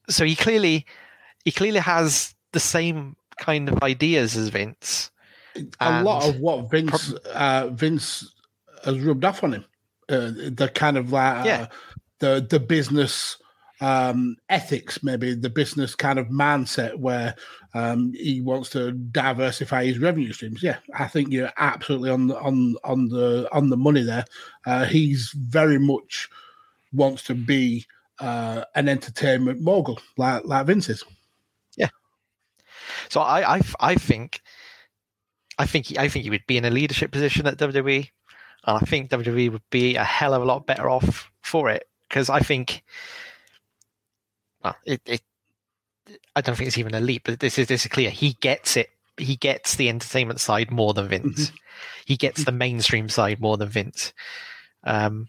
[0.09, 0.87] so he clearly
[1.45, 5.11] he clearly has the same kind of ideas as Vince.
[5.81, 8.33] a lot of what Vince uh, Vince
[8.85, 9.65] has rubbed off on him.
[10.09, 11.67] Uh, the kind of like uh, Yeah.
[12.21, 13.37] the the business
[13.81, 17.35] um, ethics, maybe the business kind of mindset where
[17.75, 20.63] um, he wants to diversify his revenue streams.
[20.63, 24.25] Yeah, I think you're absolutely on the on on the on the money there.
[24.67, 26.29] Uh, he's very much
[26.93, 27.87] wants to be
[28.21, 31.05] uh, an entertainment mogul like like Vince is.
[33.09, 34.41] So I, I, I think,
[35.59, 38.09] I think, he, I think he would be in a leadership position at WWE,
[38.65, 41.85] and I think WWE would be a hell of a lot better off for it
[42.09, 42.83] because I think,
[44.63, 45.23] well, it, it,
[46.37, 48.11] I don't think it's even a leap, but this is this is clear.
[48.11, 48.91] He gets it.
[49.17, 51.53] He gets the entertainment side more than Vince.
[52.07, 54.13] he gets the mainstream side more than Vince.
[54.85, 55.29] Um,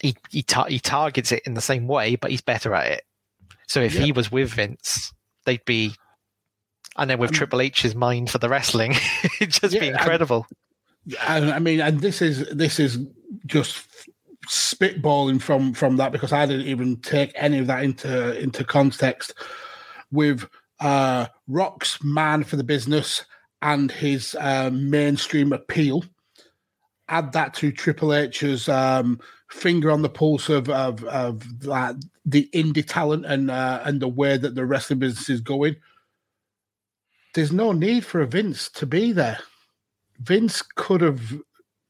[0.00, 3.02] he he, tar- he targets it in the same way, but he's better at it.
[3.66, 5.12] So if he was with Vince,
[5.44, 5.94] they'd be
[6.98, 8.94] and then with Triple H's mind for the wrestling,
[9.40, 10.46] it'd just be Yeah, and- incredible.
[11.28, 12.98] and I mean, and this is this is
[13.46, 13.86] just
[14.48, 19.34] spitballing from from that because I didn't even take any of that into into context
[20.12, 20.46] with
[20.80, 23.24] uh Rock's man for the business
[23.62, 26.04] and his uh, mainstream appeal.
[27.08, 29.18] Add that to Triple H's um,
[29.48, 34.08] finger on the pulse of of, of that the indie talent and uh, and the
[34.08, 35.76] way that the wrestling business is going.
[37.36, 39.38] There's no need for a Vince to be there.
[40.20, 41.38] Vince could have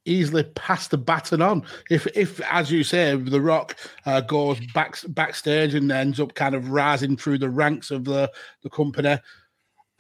[0.05, 4.99] easily passed the baton on if, if as you say, The Rock uh, goes back
[5.11, 8.29] backstage and ends up kind of rising through the ranks of the
[8.65, 9.21] the company.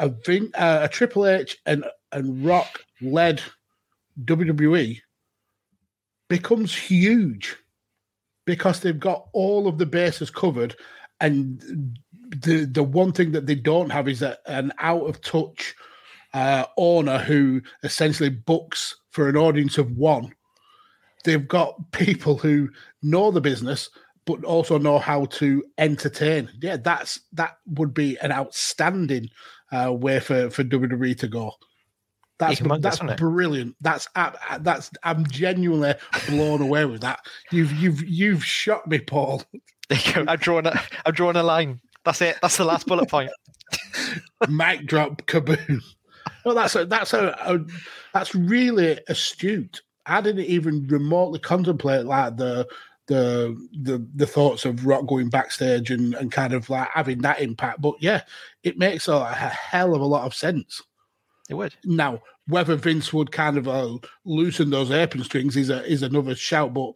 [0.00, 3.40] A, Vin, uh, a Triple H and and Rock led
[4.24, 5.00] WWE
[6.28, 7.54] becomes huge
[8.46, 10.74] because they've got all of the bases covered,
[11.20, 11.96] and
[12.28, 15.74] the the one thing that they don't have is a, an out of touch
[16.34, 20.34] uh, owner who essentially books for an audience of one.
[21.24, 22.68] They've got people who
[23.02, 23.88] know the business,
[24.26, 26.50] but also know how to entertain.
[26.60, 29.28] Yeah, that's that would be an outstanding
[29.72, 31.52] uh, way for for WWE to go.
[32.38, 33.76] That's Humongous, that's brilliant.
[33.80, 34.08] That's
[34.60, 35.94] that's I'm genuinely
[36.28, 37.20] blown away with that.
[37.50, 39.42] You've you've you've shocked me, Paul.
[39.88, 40.24] There you go.
[40.26, 41.80] I've drawn a, I've drawn a line.
[42.06, 42.38] That's it.
[42.40, 43.30] That's the last bullet point.
[44.48, 45.82] mic drop kaboom.
[46.46, 47.58] No, that's a, that's a, a
[48.14, 49.82] that's really astute.
[50.06, 52.68] I didn't even remotely contemplate like the
[53.08, 57.40] the the the thoughts of Rock going backstage and and kind of like having that
[57.40, 57.82] impact.
[57.82, 58.22] But yeah,
[58.62, 60.80] it makes a, a hell of a lot of sense.
[61.50, 61.74] It would.
[61.84, 66.36] Now, whether Vince would kind of uh, loosen those apron strings is a, is another
[66.36, 66.72] shout.
[66.72, 66.92] But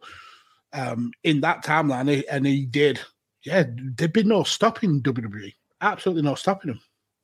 [0.73, 3.01] um, in that timeline, he, and he did,
[3.43, 3.63] yeah,
[3.97, 5.53] there'd be no stopping WWE.
[5.81, 6.81] Absolutely no stopping them.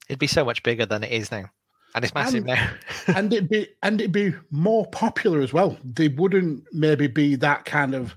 [0.09, 1.45] It'd be so much bigger than it is now,
[1.93, 2.69] and it's massive And- now.
[3.15, 5.77] and it'd be and it'd be more popular as well.
[5.83, 8.15] They wouldn't maybe be that kind of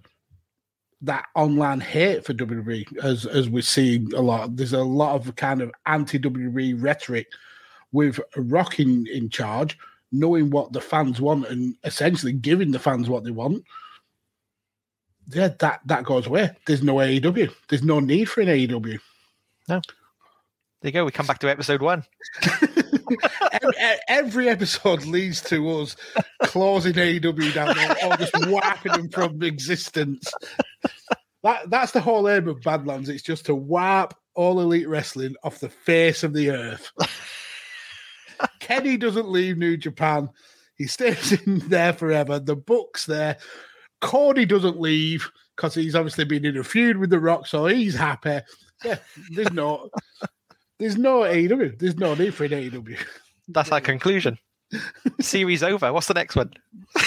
[1.02, 4.56] that online hate for WWE as as we see a lot.
[4.56, 7.26] There's a lot of kind of anti WWE rhetoric
[7.92, 9.76] with Rock in, in charge,
[10.12, 13.64] knowing what the fans want and essentially giving the fans what they want.
[15.32, 16.50] Yeah, that that goes away.
[16.66, 17.52] There's no AEW.
[17.68, 18.98] There's no need for an AEW.
[19.68, 19.80] No.
[20.82, 21.04] There you go.
[21.04, 22.04] We come back to episode one.
[24.08, 25.96] every, episode leads to us
[26.44, 30.32] closing AEW down there or just wiping them from existence.
[31.42, 33.08] That that's the whole aim of Badlands.
[33.08, 36.90] It's just to wipe all elite wrestling off the face of the earth.
[38.60, 40.30] Kenny doesn't leave New Japan.
[40.76, 42.38] He stays in there forever.
[42.38, 43.36] The Bucks there.
[44.00, 47.94] Cody doesn't leave because he's obviously been in a feud with The Rock, so he's
[47.94, 48.40] happy.
[48.84, 48.96] Yeah,
[49.30, 49.90] there's no
[50.78, 51.78] there's no AEW.
[51.78, 52.98] There's no need for an AEW.
[53.48, 54.38] That's our conclusion.
[55.20, 55.92] Series over.
[55.92, 56.52] What's the next one?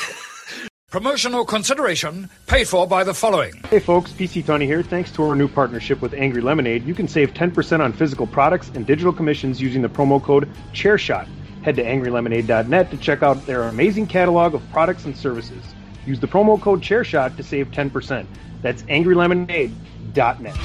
[0.94, 3.56] Promotional consideration paid for by the following.
[3.68, 4.84] Hey folks, PC Tony here.
[4.84, 8.70] Thanks to our new partnership with Angry Lemonade, you can save 10% on physical products
[8.76, 11.28] and digital commissions using the promo code ChairShot.
[11.64, 15.73] Head to angrylemonade.net to check out their amazing catalog of products and services.
[16.06, 18.26] Use the promo code ChairShot to save 10%.
[18.62, 20.56] That's angrylemonade.net.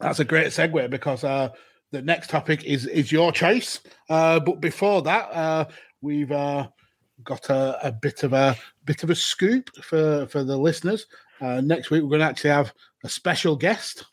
[0.00, 1.50] That's a great segue because uh,
[1.92, 3.80] the next topic is is your choice.
[4.08, 5.66] Uh, but before that, uh,
[6.00, 6.68] we've uh,
[7.22, 8.56] got a, a bit of a
[8.86, 11.06] bit of a scoop for for the listeners.
[11.40, 12.72] Uh, next week we're going to actually have
[13.04, 14.04] a special guest.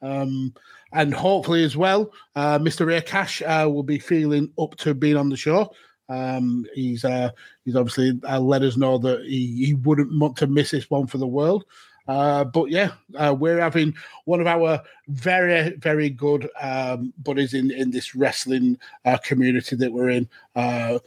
[0.00, 0.54] Um,
[0.92, 2.84] and hopefully as well, Mr.
[2.84, 5.72] Ray Cash will be feeling up to being on the show.
[6.12, 7.30] Um, he's uh,
[7.64, 11.06] he's obviously uh, let us know that he, he wouldn't want to miss this one
[11.06, 11.64] for the world.
[12.08, 13.94] Uh, but yeah, uh, we're having
[14.24, 19.92] one of our very, very good um, buddies in, in this wrestling uh, community that
[19.92, 20.98] we're in, uh,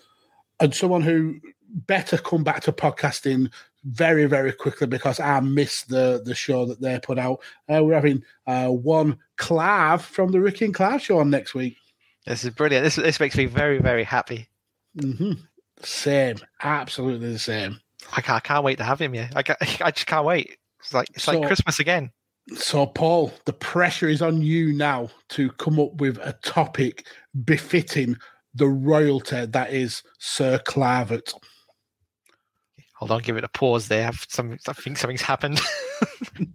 [0.59, 3.51] and someone who better come back to podcasting
[3.83, 7.41] very, very quickly because I missed the the show that they put out.
[7.71, 11.77] Uh, we're having uh, one Clav from the Rick and Clav show on next week.
[12.25, 12.83] This is brilliant.
[12.83, 14.47] This this makes me very, very happy.
[14.97, 15.33] Mm-hmm.
[15.81, 17.79] Same, absolutely the same.
[18.15, 19.29] I can't, I can't wait to have him here.
[19.35, 20.57] I, can't, I just can't wait.
[20.79, 22.11] It's like it's So- like Christmas again.
[22.53, 27.07] So, Paul, the pressure is on you now to come up with a topic
[27.43, 28.15] befitting
[28.53, 31.33] the royalty that is Sir Clavert.
[32.97, 34.11] Hold on, give it a pause there.
[34.29, 35.59] Some, I think something's happened.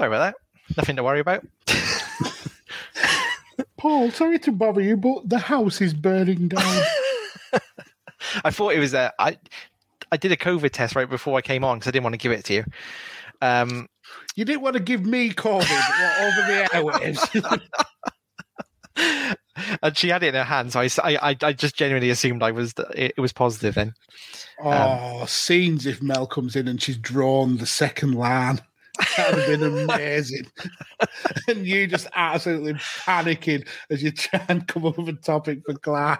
[0.00, 0.34] Sorry about that.
[0.78, 1.46] Nothing to worry about.
[3.76, 6.82] Paul, sorry to bother you, but the house is burning down.
[8.42, 9.36] I thought it was uh, I
[10.10, 12.18] I did a COVID test right before I came on because I didn't want to
[12.18, 12.64] give it to you.
[13.42, 13.88] Um,
[14.36, 16.66] you didn't want to give me COVID over the
[18.96, 19.36] airwaves.
[19.82, 22.72] and she had it in her hand, so i i just genuinely assumed I was
[22.94, 23.74] it, it was positive.
[23.74, 23.92] Then
[24.62, 28.62] oh, scenes if Mel comes in and she's drawn the second line.
[29.16, 30.46] That would have been amazing.
[31.48, 35.74] and you just absolutely panicking as you try and come up with a topic for
[35.74, 36.18] Clav.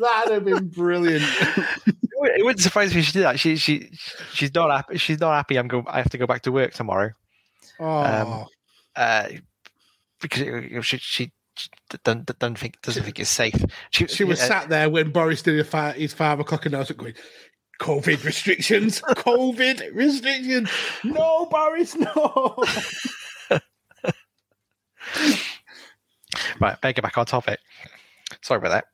[0.00, 1.24] That'd have been brilliant.
[1.26, 3.38] it wouldn't surprise me if she did that.
[3.40, 3.90] She she
[4.32, 4.98] she's not happy.
[4.98, 5.56] She's not happy.
[5.58, 5.84] I'm go.
[5.86, 7.10] I have to go back to work tomorrow.
[7.80, 8.46] Oh,
[8.96, 9.28] Uh,
[10.20, 11.32] because it- she she.
[11.56, 11.72] she
[12.04, 13.54] Don't, don't think doesn't think it's safe.
[13.90, 16.98] She, she was uh, sat there when Boris did his five, his five o'clock announcement
[17.00, 17.14] going,
[17.82, 20.70] COVID restrictions, COVID restrictions.
[21.02, 22.54] No, Boris, no.
[26.60, 26.80] right.
[26.80, 27.58] Better get back on topic.
[28.40, 28.84] Sorry about that.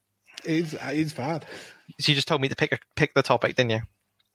[0.42, 1.44] It's, it's bad.
[2.00, 3.80] So you just told me to pick a, pick the topic, didn't you?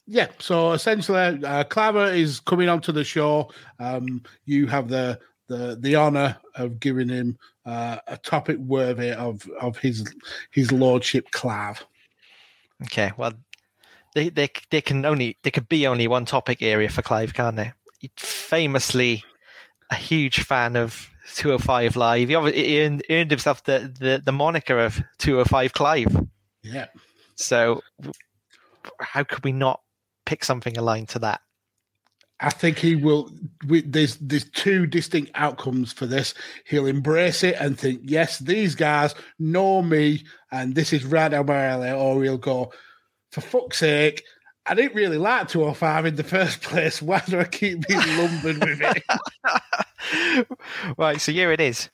[0.05, 3.49] Yeah, so essentially, uh, Claver is coming onto the show.
[3.79, 9.49] Um, you have the the the honor of giving him uh, a topic worthy of
[9.59, 10.05] of his
[10.51, 11.81] his lordship, Clav.
[12.83, 13.13] Okay.
[13.17, 13.33] Well,
[14.13, 17.59] they they they can only there could be only one topic area for Clive, can't?
[17.99, 19.23] He famously
[19.89, 22.29] a huge fan of 205 Live.
[22.29, 26.27] He, he earned, earned himself the, the the moniker of 205 Clive.
[26.61, 26.87] Yeah,
[27.35, 27.81] So
[28.99, 29.81] how could we not
[30.25, 31.41] pick something aligned to that?
[32.39, 33.31] I think he will.
[33.67, 36.33] We, there's there's two distinct outcomes for this.
[36.65, 41.45] He'll embrace it and think, yes, these guys know me, and this is right down
[41.45, 41.91] my alley.
[41.91, 42.73] Or he'll go,
[43.33, 44.23] for fuck's sake,
[44.67, 47.01] I didn't really like 205 in the first place.
[47.01, 50.47] Why do I keep being lumbered with it?
[50.97, 51.89] right, so here it is.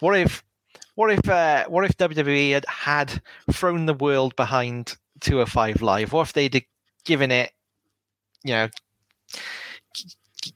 [0.00, 0.42] What if,
[0.94, 3.22] what if, uh, what if WWE had had
[3.52, 6.12] thrown the world behind 205 Live?
[6.12, 6.64] What if they'd
[7.04, 7.52] given it,
[8.42, 8.68] you know,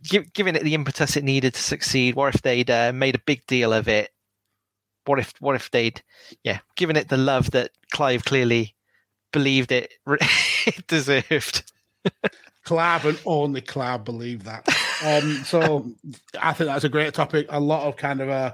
[0.02, 2.14] gi- given it the impetus it needed to succeed?
[2.14, 4.10] What if they'd uh, made a big deal of it?
[5.04, 6.02] What if, what if they'd,
[6.42, 8.74] yeah, given it the love that Clive clearly
[9.32, 9.92] believed it,
[10.66, 11.70] it deserved?
[12.66, 14.68] Clav and only Clav believe that.
[15.04, 15.90] Um, so
[16.40, 17.46] I think that's a great topic.
[17.48, 18.52] A lot of kind of uh,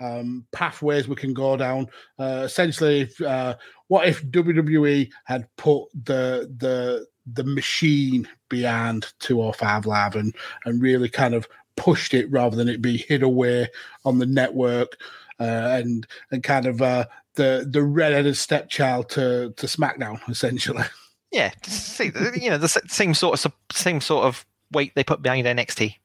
[0.00, 1.86] um, pathways we can go down.
[2.18, 3.54] Uh, essentially, uh,
[3.88, 10.34] what if WWE had put the the the machine behind 205 Live and
[10.64, 13.68] and really kind of pushed it rather than it be hid away
[14.04, 14.96] on the network
[15.40, 17.06] uh, and and kind of uh,
[17.36, 20.84] the the red-headed stepchild to to SmackDown essentially.
[21.32, 25.46] Yeah, see, you know, the same sort of same sort of weight they put behind
[25.46, 25.96] NXT.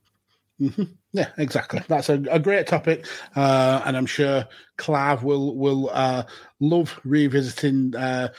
[0.57, 1.81] hmm Yeah, exactly.
[1.87, 4.47] That's a, a great topic, uh, and I'm sure
[4.77, 6.23] Clav will will uh,
[6.59, 8.29] love revisiting uh,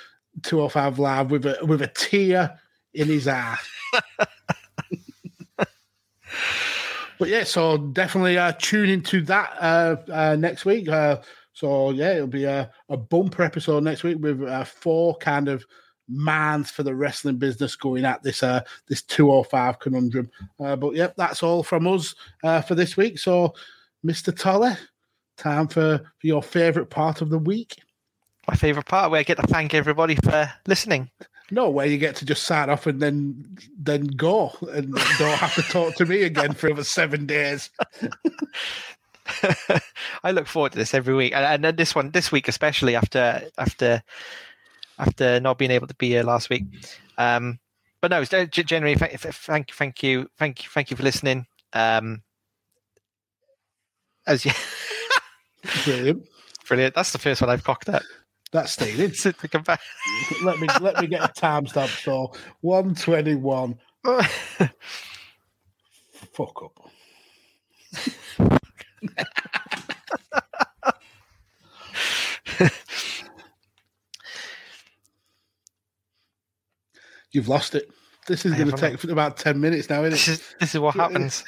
[0.43, 2.59] 205 Live with a with a tear
[2.95, 3.57] in his eye.
[7.19, 10.89] but yeah, so definitely uh, tune into that uh, uh, next week.
[10.89, 11.19] Uh,
[11.61, 15.63] so yeah, it'll be a, a bumper episode next week with uh, four kind of
[16.09, 20.31] mans for the wrestling business going at this uh, this 205 conundrum.
[20.59, 22.15] Uh, but yep, that's all from us
[22.45, 23.19] uh, for this week.
[23.19, 23.53] So,
[24.03, 24.35] Mr.
[24.35, 24.75] Tolle,
[25.37, 27.77] time for, for your favourite part of the week.
[28.49, 31.11] My favourite part where I get to thank everybody for listening.
[31.51, 33.45] No, where you get to just sign off and then
[33.77, 37.69] then go and don't have to talk to me again for over seven days.
[40.25, 42.97] I look forward to this every week, and, and then this one, this week especially
[42.97, 44.03] after after
[44.99, 46.65] after not being able to be here last week.
[47.19, 47.59] Um,
[48.01, 51.47] but no, generally, thank, thank, thank you, thank you, thank you for listening.
[51.73, 52.23] Um,
[54.27, 54.53] as you,
[55.85, 56.29] brilliant,
[56.67, 56.95] brilliant.
[56.95, 58.03] That's the first one I've cocked up.
[58.53, 58.97] That's staying.
[60.43, 62.03] let me let me get a timestamp.
[62.03, 62.33] So
[62.63, 63.79] one twenty one.
[66.33, 66.91] Fuck up.
[77.33, 77.89] You've lost it.
[78.27, 80.17] This is going to take about ten minutes now, isn't it?
[80.17, 81.45] This is, this is what happens.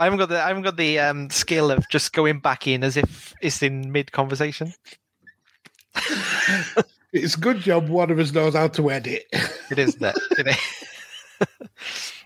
[0.00, 2.84] I haven't got the I haven't got the um, skill of just going back in
[2.84, 4.72] as if it's in mid conversation.
[7.12, 9.24] it's a good job one of us knows how to edit.
[9.70, 10.16] It is that.
[10.32, 10.56] It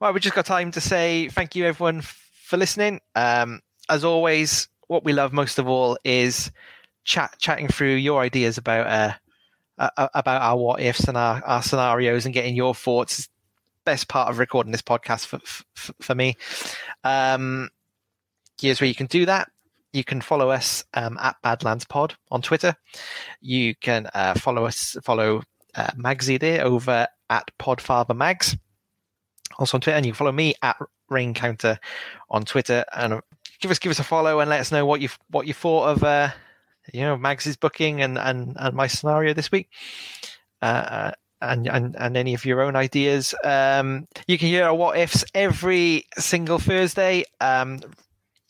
[0.00, 3.00] well, we just got time to say thank you everyone for listening.
[3.14, 6.50] Um, as always, what we love most of all is
[7.04, 9.12] chat chatting through your ideas about uh,
[9.78, 13.28] uh, about our what ifs and our, our scenarios and getting your thoughts.
[13.84, 15.38] Best part of recording this podcast for
[15.74, 16.36] for, for me.
[17.04, 17.70] Um,
[18.60, 19.50] here's where you can do that.
[19.92, 22.76] You can follow us um, at Badlands Pod on Twitter.
[23.40, 25.42] You can uh, follow us, follow
[25.74, 28.56] uh, Magsy there over at Podfather Mags,
[29.58, 30.76] also on Twitter, and you can follow me at
[31.08, 31.78] Rain Counter
[32.30, 32.84] on Twitter.
[32.94, 33.20] And
[33.60, 35.88] give us give us a follow and let us know what you what you thought
[35.88, 36.30] of uh,
[36.92, 39.68] you know Mags's booking and and and my scenario this week.
[40.62, 41.12] Uh, uh,
[41.42, 43.34] and, and and any of your own ideas.
[43.44, 47.24] Um, you can hear our what ifs every single Thursday.
[47.40, 47.80] Um,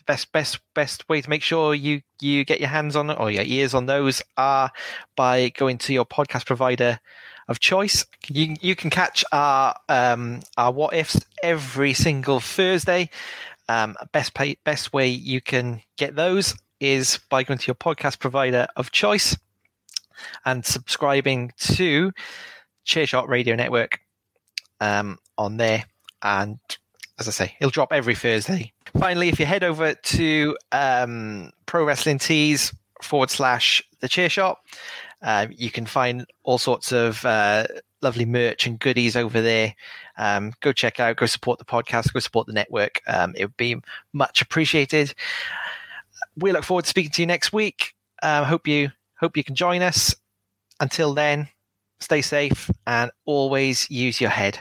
[0.06, 3.42] best best best way to make sure you you get your hands on or your
[3.44, 4.70] ears on those are
[5.16, 7.00] by going to your podcast provider
[7.48, 8.04] of choice.
[8.28, 13.10] You you can catch our um, our what ifs every single Thursday.
[13.68, 18.20] Um, best pay, best way you can get those is by going to your podcast
[18.20, 19.36] provider of choice
[20.44, 22.12] and subscribing to
[22.86, 24.00] Chairshot Radio Network
[24.80, 25.84] um, on there.
[26.22, 26.58] And
[27.18, 28.72] as I say, it'll drop every Thursday.
[28.98, 34.28] Finally, if you head over to um, Pro Wrestling Tees forward slash the Chair
[35.22, 37.66] Uh, you can find all sorts of uh,
[38.02, 39.74] lovely merch and goodies over there.
[40.18, 43.00] Um, go check out, go support the podcast, go support the network.
[43.06, 43.76] Um, it would be
[44.12, 45.14] much appreciated
[46.36, 47.94] we look forward to speaking to you next week.
[48.22, 50.14] Uh, hope you hope you can join us.
[50.80, 51.48] Until then,
[52.00, 54.60] stay safe and always use your head.